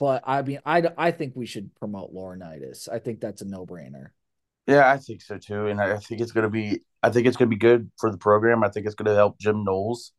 But 0.00 0.24
I 0.26 0.42
mean, 0.42 0.60
I, 0.66 0.82
I 0.98 1.10
think 1.12 1.34
we 1.36 1.46
should 1.46 1.74
promote 1.76 2.12
Laurinaitis. 2.12 2.88
I 2.90 2.98
think 2.98 3.20
that's 3.20 3.42
a 3.42 3.46
no 3.46 3.64
brainer. 3.64 4.08
Yeah, 4.66 4.90
I 4.90 4.98
think 4.98 5.22
so 5.22 5.38
too, 5.38 5.68
and 5.68 5.80
I 5.80 5.96
think 5.96 6.20
it's 6.20 6.32
gonna 6.32 6.50
be. 6.50 6.80
I 7.02 7.08
think 7.08 7.26
it's 7.26 7.38
gonna 7.38 7.48
be 7.48 7.56
good 7.56 7.90
for 7.98 8.10
the 8.10 8.18
program. 8.18 8.62
I 8.62 8.68
think 8.68 8.84
it's 8.84 8.94
gonna 8.94 9.14
help 9.14 9.38
Jim 9.38 9.64
Knowles 9.64 10.12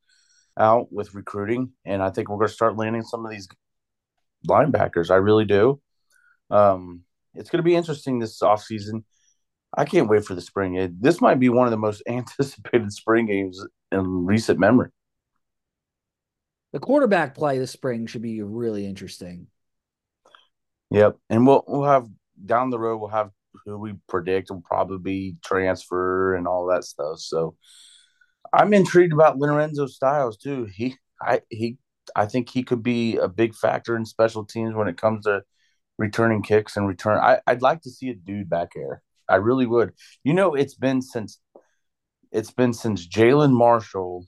out 0.58 0.92
with 0.92 1.14
recruiting, 1.14 1.72
and 1.86 2.02
I 2.02 2.10
think 2.10 2.30
we're 2.30 2.38
gonna 2.38 2.50
start 2.50 2.76
landing 2.76 3.04
some 3.04 3.26
of 3.26 3.32
these 3.32 3.48
linebackers. 4.48 5.10
I 5.10 5.16
really 5.16 5.46
do. 5.46 5.82
Um, 6.50 7.04
it's 7.36 7.50
gonna 7.50 7.64
be 7.64 7.76
interesting 7.76 8.20
this 8.20 8.42
offseason. 8.42 9.04
I 9.76 9.86
can't 9.86 10.10
wait 10.10 10.26
for 10.26 10.36
the 10.36 10.42
spring. 10.42 10.76
It, 10.76 11.02
this 11.02 11.22
might 11.22 11.40
be 11.40 11.50
one 11.50 11.68
of 11.68 11.72
the 11.72 11.78
most 11.78 12.02
anticipated 12.08 12.92
spring 12.92 13.28
games 13.28 13.64
in 13.92 14.26
recent 14.26 14.60
memory. 14.60 14.90
The 16.74 16.80
quarterback 16.80 17.36
play 17.36 17.58
this 17.58 17.72
spring 17.72 18.06
should 18.06 18.22
be 18.22 18.42
really 18.42 18.86
interesting. 18.86 19.48
Yep, 20.92 21.18
and 21.30 21.46
we'll 21.46 21.64
we'll 21.68 21.90
have 21.90 22.08
down 22.44 22.70
the 22.70 22.80
road. 22.80 22.98
We'll 22.98 23.10
have 23.10 23.32
who 23.66 23.78
we 23.78 23.94
predict 24.08 24.50
will 24.50 24.62
probably 24.62 25.00
be 25.00 25.38
transfer 25.44 26.36
and 26.36 26.48
all 26.48 26.68
that 26.68 26.84
stuff. 26.84 27.20
So 27.20 27.56
I'm 28.54 28.74
intrigued 28.74 29.14
about 29.14 29.38
Lorenzo 29.38 29.88
Styles 29.88 30.38
too. 30.38 30.66
He 30.66 30.96
I 31.22 31.42
he 31.50 31.78
I 32.16 32.26
think 32.26 32.50
he 32.50 32.64
could 32.64 32.84
be 32.84 33.18
a 33.18 33.28
big 33.28 33.56
factor 33.56 33.96
in 33.96 34.06
special 34.06 34.46
teams 34.46 34.76
when 34.76 34.88
it 34.88 34.98
comes 34.98 35.26
to 35.26 35.44
returning 35.98 36.42
kicks 36.42 36.78
and 36.78 36.88
return. 36.88 37.18
I, 37.18 37.40
I'd 37.46 37.62
like 37.62 37.82
to 37.82 37.90
see 37.90 38.10
a 38.10 38.16
dude 38.16 38.50
back 38.50 38.70
there. 38.76 39.02
I 39.28 39.36
really 39.36 39.66
would. 39.66 39.94
You 40.24 40.34
know, 40.34 40.56
it's 40.56 40.76
been 40.76 41.02
since 41.02 41.40
it's 42.32 42.52
been 42.52 42.74
since 42.74 43.08
Jalen 43.08 43.52
Marshall 43.52 44.26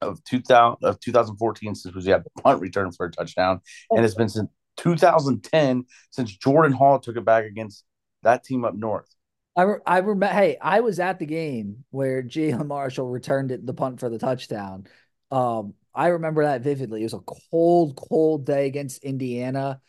of 0.00 0.22
2000 0.24 0.84
of 0.84 1.00
2014 1.00 1.74
since 1.74 1.94
we 1.94 2.10
had 2.10 2.24
the 2.24 2.42
punt 2.42 2.60
return 2.60 2.92
for 2.92 3.06
a 3.06 3.10
touchdown, 3.10 3.60
and 3.90 4.04
it's 4.04 4.14
been 4.14 4.28
since 4.28 4.50
2010 4.76 5.84
since 6.10 6.36
Jordan 6.36 6.72
Hall 6.72 6.98
took 6.98 7.16
it 7.16 7.24
back 7.24 7.44
against 7.44 7.84
that 8.22 8.44
team 8.44 8.64
up 8.64 8.74
north. 8.74 9.08
I, 9.56 9.62
re- 9.62 9.78
I 9.86 9.98
remember. 9.98 10.26
Hey, 10.26 10.58
I 10.60 10.80
was 10.80 11.00
at 11.00 11.18
the 11.18 11.26
game 11.26 11.84
where 11.90 12.22
Jalen 12.22 12.66
Marshall 12.66 13.08
returned 13.08 13.50
it, 13.52 13.64
the 13.66 13.74
punt 13.74 14.00
for 14.00 14.10
the 14.10 14.18
touchdown. 14.18 14.86
Um, 15.30 15.74
I 15.96 16.08
remember 16.08 16.44
that 16.44 16.60
vividly. 16.60 17.00
It 17.00 17.04
was 17.04 17.14
a 17.14 17.20
cold, 17.50 17.96
cold 17.96 18.44
day 18.44 18.66
against 18.66 19.02
Indiana. 19.02 19.80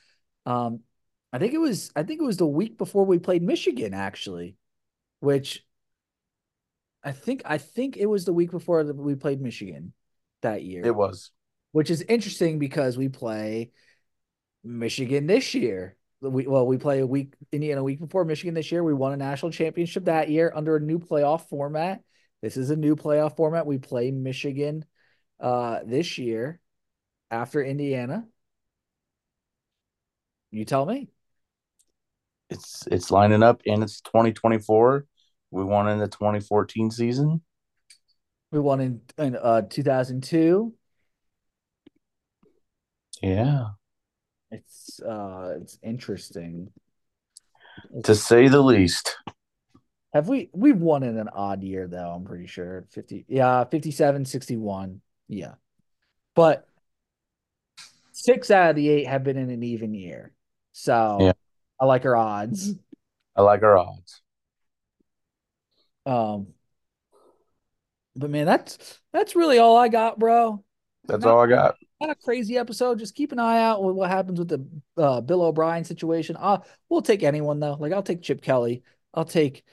Um, 0.46 0.80
I 1.34 1.40
think 1.40 1.54
it 1.54 1.60
was. 1.60 1.92
I 1.96 2.04
think 2.04 2.22
it 2.22 2.26
was 2.26 2.38
the 2.38 2.48
week 2.48 2.78
before 2.78 3.06
we 3.06 3.20
played 3.20 3.44
Michigan, 3.44 3.94
actually, 3.94 4.56
which 5.20 5.66
I 7.04 7.12
think. 7.12 7.42
I 7.46 7.58
think 7.58 7.98
it 7.98 8.06
was 8.06 8.24
the 8.24 8.34
week 8.34 8.52
before 8.52 8.84
that 8.86 8.96
we 8.96 9.16
played 9.16 9.42
Michigan 9.42 9.94
that 10.42 10.64
year. 10.64 10.86
It 10.86 10.96
was. 10.96 11.32
which 11.74 11.90
is 11.90 12.02
interesting 12.02 12.58
because 12.60 12.98
we 12.98 13.10
play 13.10 13.72
Michigan 14.64 15.28
this 15.28 15.54
year. 15.54 15.96
We 16.22 16.48
well, 16.48 16.66
we 16.66 16.78
play 16.78 17.00
a 17.00 17.06
week 17.06 17.34
Indiana 17.52 17.82
a 17.82 17.84
week 17.84 18.00
before 18.00 18.26
Michigan 18.26 18.54
this 18.54 18.72
year. 18.72 18.84
We 18.84 18.94
won 18.94 19.14
a 19.14 19.18
national 19.18 19.52
championship 19.52 20.06
that 20.06 20.30
year 20.30 20.52
under 20.56 20.78
a 20.78 20.80
new 20.80 21.00
playoff 21.00 21.50
format. 21.50 22.02
This 22.42 22.56
is 22.56 22.70
a 22.70 22.76
new 22.76 22.96
playoff 22.96 23.36
format. 23.36 23.68
We 23.68 23.78
play 23.78 24.12
Michigan 24.12 24.86
uh 25.40 25.80
this 25.86 26.18
year 26.18 26.60
after 27.30 27.64
Indiana. 27.64 28.26
You 30.52 30.66
tell 30.66 30.86
me. 30.86 31.10
It's 32.50 32.88
it's 32.90 33.12
lining 33.12 33.44
up 33.44 33.62
and 33.66 33.84
it's 33.84 34.02
2024. 34.02 35.06
We 35.52 35.64
won 35.64 35.90
in 35.90 36.00
the 36.00 36.08
2014 36.08 36.92
season. 36.92 37.42
We 38.52 38.60
won 38.60 38.80
in, 38.80 39.02
in 39.18 39.36
uh 39.36 39.64
2002. 39.64 40.74
Yeah. 43.22 43.66
It's 44.52 45.02
uh 45.02 45.56
it's 45.62 45.78
interesting. 45.84 46.70
To 48.04 48.16
say 48.16 48.48
the 48.48 48.62
least. 48.62 49.18
Have 50.14 50.30
we 50.30 50.50
we've 50.54 50.80
won 50.80 51.04
in 51.04 51.18
an 51.18 51.30
odd 51.30 51.64
year 51.64 51.88
though, 51.88 52.12
I'm 52.12 52.24
pretty 52.24 52.48
sure. 52.48 52.88
50 52.92 53.26
yeah, 53.28 53.66
57 53.66 54.26
61. 54.26 55.02
Yeah. 55.28 55.56
But 56.36 56.68
6 58.12 58.52
out 58.52 58.72
of 58.72 58.76
the 58.76 58.90
8 58.90 59.08
have 59.08 59.24
been 59.24 59.38
in 59.38 59.50
an 59.50 59.64
even 59.64 59.94
year. 59.94 60.34
So 60.72 61.18
Yeah. 61.22 61.34
I 61.80 61.86
like 61.86 62.06
our 62.06 62.16
odds. 62.16 62.74
I 63.36 63.42
like 63.42 63.64
our 63.64 63.78
odds. 63.78 64.22
Um 66.06 66.48
but 68.16 68.30
man, 68.32 68.46
that's 68.46 69.00
that's 69.14 69.36
really 69.36 69.60
all 69.60 69.78
I 69.78 69.90
got, 69.90 70.18
bro. 70.18 70.64
That's 71.06 71.24
Not- 71.24 71.32
all 71.34 71.42
I 71.42 71.48
got. 71.48 71.76
Not 72.00 72.12
a 72.12 72.16
crazy 72.16 72.58
episode. 72.58 73.00
Just 73.00 73.16
keep 73.16 73.32
an 73.32 73.40
eye 73.40 73.60
out 73.64 73.84
with 73.84 73.96
what 73.96 74.12
happens 74.12 74.38
with 74.38 74.50
the 74.50 74.68
uh, 75.02 75.20
Bill 75.20 75.42
O'Brien 75.42 75.84
situation. 75.84 76.36
Uh, 76.40 76.60
we'll 76.90 77.02
take 77.02 77.24
anyone 77.24 77.60
though. 77.60 77.74
Like 77.80 77.92
I'll 77.92 78.04
take 78.04 78.22
Chip 78.22 78.42
Kelly. 78.42 78.84
I'll 79.16 79.26
take 79.26 79.64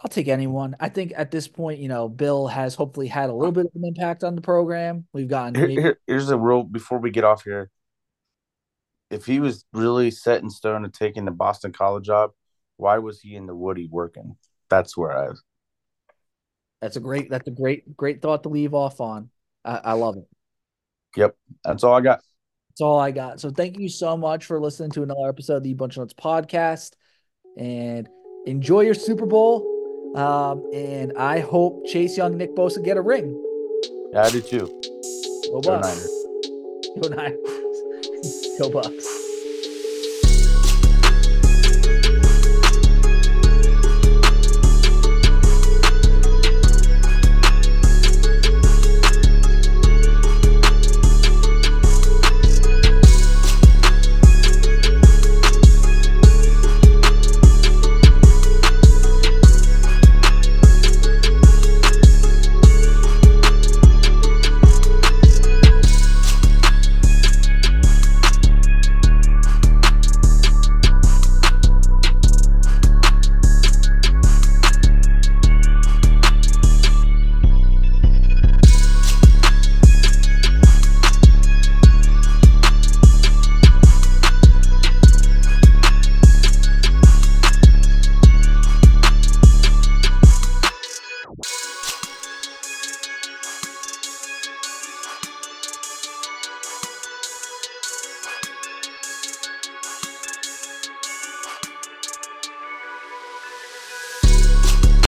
I'll 0.00 0.10
take 0.10 0.28
anyone. 0.28 0.76
I 0.80 0.88
think 0.88 1.12
at 1.16 1.30
this 1.30 1.48
point, 1.48 1.78
you 1.80 1.88
know, 1.88 2.08
Bill 2.08 2.46
has 2.46 2.74
hopefully 2.74 3.06
had 3.06 3.30
a 3.30 3.34
little 3.34 3.52
bit 3.52 3.66
of 3.66 3.72
an 3.74 3.84
impact 3.84 4.24
on 4.24 4.34
the 4.34 4.40
program. 4.42 5.06
We've 5.12 5.28
gotten 5.28 5.54
Here, 5.54 5.68
here- 5.68 6.00
here's 6.06 6.26
the 6.26 6.38
real 6.38 6.62
before 6.62 6.98
we 6.98 7.10
get 7.10 7.24
off 7.24 7.44
here. 7.44 7.70
If 9.10 9.24
he 9.26 9.38
was 9.38 9.64
really 9.72 10.10
set 10.10 10.42
in 10.42 10.50
stone 10.50 10.84
of 10.84 10.92
taking 10.92 11.24
the 11.24 11.30
Boston 11.30 11.72
College 11.72 12.04
job, 12.04 12.32
why 12.76 12.98
was 12.98 13.20
he 13.20 13.36
in 13.36 13.46
the 13.46 13.54
Woody 13.54 13.88
working? 13.90 14.36
That's 14.68 14.96
where 14.96 15.16
I 15.16 15.30
that's 16.80 16.96
a 16.96 17.00
great 17.00 17.30
that's 17.30 17.48
a 17.48 17.52
great 17.52 17.96
great 17.96 18.20
thought 18.20 18.42
to 18.42 18.48
leave 18.48 18.74
off 18.74 19.00
on. 19.00 19.30
I, 19.64 19.80
I 19.84 19.92
love 19.92 20.16
it. 20.16 20.26
Yep, 21.16 21.36
that's 21.64 21.84
all 21.84 21.94
I 21.94 22.00
got. 22.00 22.20
That's 22.70 22.80
all 22.80 22.98
I 22.98 23.12
got. 23.12 23.40
So 23.40 23.50
thank 23.50 23.78
you 23.78 23.88
so 23.88 24.16
much 24.16 24.46
for 24.46 24.58
listening 24.60 24.90
to 24.90 25.02
another 25.02 25.28
episode 25.28 25.58
of 25.58 25.62
the 25.62 25.74
Bunch 25.74 25.96
of 25.96 26.00
Nuts 26.00 26.14
podcast, 26.14 26.90
and 27.56 28.08
enjoy 28.46 28.80
your 28.80 28.94
Super 28.94 29.26
Bowl. 29.26 29.70
Um, 30.14 30.62
and 30.72 31.12
I 31.16 31.40
hope 31.40 31.86
Chase 31.86 32.16
Young, 32.16 32.36
Nick 32.36 32.54
Bosa 32.54 32.82
get 32.84 32.96
a 32.96 33.02
ring. 33.02 33.40
Yeah, 34.12 34.22
I 34.22 34.30
do 34.30 34.40
too. 34.40 34.66
Go 35.50 35.60
Go 35.60 35.80
Niners. 35.80 36.26
Go 37.00 37.08
Niners. 37.08 38.46
Go 38.58 38.70
Bucks. 38.70 39.13